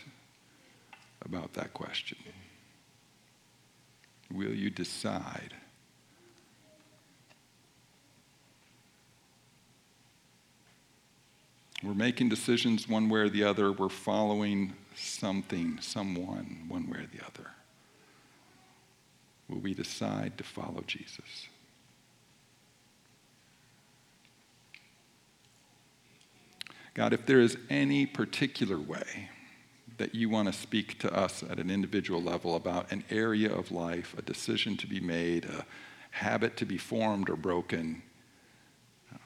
about 1.25 1.51
that 1.53 1.73
question. 1.73 2.19
Will 4.31 4.53
you 4.53 4.69
decide? 4.69 5.55
We're 11.81 11.95
making 11.95 12.29
decisions 12.29 12.87
one 12.87 13.09
way 13.09 13.21
or 13.21 13.29
the 13.29 13.45
other. 13.45 13.71
We're 13.71 13.89
following 13.89 14.73
something, 14.95 15.79
someone, 15.81 16.65
one 16.67 16.87
way 16.87 16.99
or 16.99 17.07
the 17.11 17.25
other. 17.25 17.49
Will 19.49 19.57
we 19.57 19.73
decide 19.73 20.37
to 20.37 20.43
follow 20.43 20.83
Jesus? 20.85 21.47
God, 26.93 27.13
if 27.13 27.25
there 27.25 27.39
is 27.39 27.57
any 27.69 28.05
particular 28.05 28.77
way 28.77 29.29
that 29.97 30.13
you 30.13 30.29
want 30.29 30.47
to 30.47 30.53
speak 30.53 30.99
to 30.99 31.13
us 31.13 31.43
at 31.43 31.59
an 31.59 31.69
individual 31.69 32.21
level 32.21 32.55
about 32.55 32.91
an 32.91 33.03
area 33.09 33.51
of 33.51 33.71
life, 33.71 34.15
a 34.17 34.21
decision 34.21 34.77
to 34.77 34.87
be 34.87 34.99
made, 34.99 35.45
a 35.45 35.65
habit 36.11 36.57
to 36.57 36.65
be 36.65 36.77
formed 36.77 37.29
or 37.29 37.35
broken, 37.35 38.01
um, 39.11 39.19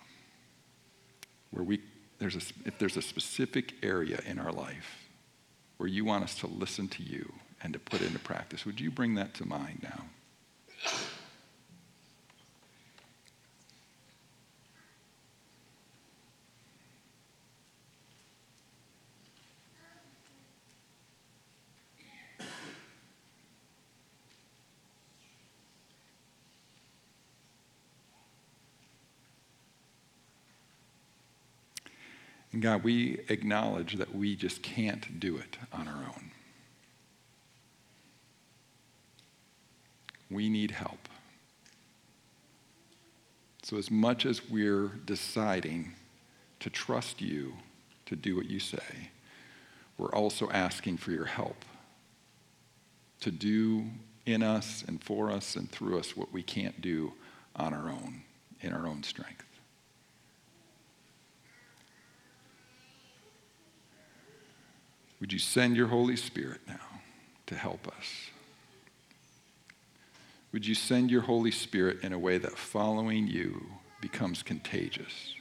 where 1.52 1.64
we, 1.64 1.82
there's 2.20 2.36
a, 2.36 2.42
if 2.66 2.78
there's 2.80 2.98
a 2.98 3.02
specific 3.02 3.74
area 3.84 4.20
in 4.26 4.40
our 4.40 4.52
life 4.52 5.08
where 5.78 5.90
you 5.90 6.06
want 6.06 6.24
us 6.24 6.36
to 6.36 6.48
listen 6.48 6.88
to 6.88 7.04
you 7.04 7.34
and 7.64 7.74
to 7.74 7.80
put 7.80 8.02
into 8.02 8.20
practice, 8.20 8.66
would 8.66 8.80
you 8.80 8.92
bring 8.92 9.16
that 9.16 9.34
to 9.34 9.46
mind 9.46 9.80
now? 9.84 10.06
God, 32.68 32.84
we 32.84 33.22
acknowledge 33.30 33.96
that 33.96 34.14
we 34.14 34.36
just 34.36 34.62
can't 34.62 35.22
do 35.22 35.38
it 35.38 35.58
on 35.72 35.88
our 35.88 36.04
own. 36.04 36.32
We 40.30 40.50
need 40.50 40.72
help. 40.72 41.08
So, 43.64 43.78
as 43.78 43.90
much 43.90 44.26
as 44.26 44.50
we're 44.50 44.88
deciding 45.06 45.94
to 46.60 46.70
trust 46.70 47.22
you 47.22 47.54
to 48.06 48.18
do 48.18 48.36
what 48.36 48.50
you 48.50 48.60
say, 48.60 49.12
we're 49.98 50.14
also 50.14 50.50
asking 50.50 50.98
for 50.98 51.12
your 51.12 51.24
help 51.24 51.64
to 53.22 53.32
do 53.32 53.86
in 54.26 54.44
us 54.44 54.84
and 54.86 55.02
for 55.02 55.32
us 55.32 55.56
and 55.56 55.72
through 55.72 56.00
us 56.00 56.18
what 56.18 56.34
we 56.34 56.44
can't 56.44 56.82
do 56.82 57.14
on 57.56 57.74
our 57.74 57.88
own, 57.88 58.24
in 58.60 58.74
our 58.74 58.86
own 58.86 59.04
strength. 59.04 59.47
Would 65.20 65.34
you 65.34 65.40
send 65.40 65.76
your 65.76 65.88
Holy 65.88 66.16
Spirit 66.16 66.62
now 66.68 67.02
to 67.48 67.56
help 67.56 67.88
us? 67.88 68.30
Would 70.52 70.66
you 70.66 70.76
send 70.76 71.12
your 71.12 71.22
Holy 71.22 71.52
Spirit 71.52 72.00
in 72.04 72.14
a 72.14 72.20
way 72.20 72.38
that 72.38 72.58
following 72.58 73.28
you 73.28 73.66
becomes 74.02 74.44
contagious? 74.44 75.34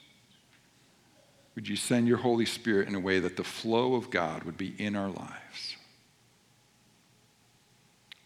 Would 1.54 1.68
you 1.68 1.76
send 1.76 2.06
your 2.06 2.18
Holy 2.18 2.46
Spirit 2.46 2.88
in 2.88 2.94
a 2.94 3.00
way 3.00 3.18
that 3.18 3.36
the 3.36 3.44
flow 3.44 3.94
of 3.94 4.10
God 4.10 4.44
would 4.44 4.58
be 4.58 4.74
in 4.78 4.94
our 4.94 5.08
lives? 5.08 5.76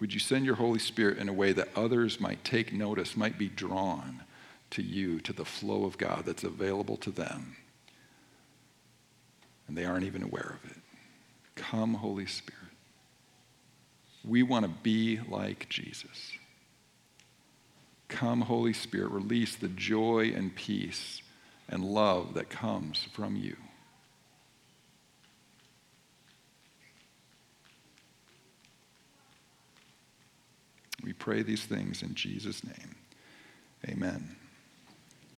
Would 0.00 0.14
you 0.14 0.20
send 0.20 0.46
your 0.46 0.56
Holy 0.56 0.78
Spirit 0.78 1.18
in 1.18 1.28
a 1.28 1.32
way 1.32 1.52
that 1.52 1.68
others 1.76 2.18
might 2.18 2.42
take 2.42 2.72
notice, 2.72 3.16
might 3.16 3.38
be 3.38 3.48
drawn 3.48 4.22
to 4.70 4.82
you, 4.82 5.20
to 5.20 5.32
the 5.32 5.44
flow 5.44 5.84
of 5.84 5.98
God 5.98 6.24
that's 6.24 6.42
available 6.42 6.96
to 6.98 7.10
them, 7.10 7.56
and 9.68 9.76
they 9.76 9.84
aren't 9.84 10.04
even 10.04 10.22
aware 10.22 10.58
of 10.62 10.70
it? 10.70 10.79
Come, 11.54 11.94
Holy 11.94 12.26
Spirit. 12.26 12.56
We 14.24 14.42
want 14.42 14.64
to 14.64 14.70
be 14.82 15.20
like 15.28 15.68
Jesus. 15.68 16.32
Come, 18.08 18.42
Holy 18.42 18.72
Spirit, 18.72 19.10
release 19.10 19.56
the 19.56 19.68
joy 19.68 20.32
and 20.34 20.54
peace 20.54 21.22
and 21.68 21.84
love 21.84 22.34
that 22.34 22.50
comes 22.50 23.06
from 23.14 23.36
you. 23.36 23.56
We 31.02 31.12
pray 31.12 31.42
these 31.42 31.64
things 31.64 32.02
in 32.02 32.14
Jesus' 32.14 32.62
name. 32.62 32.96
Amen. 33.88 34.36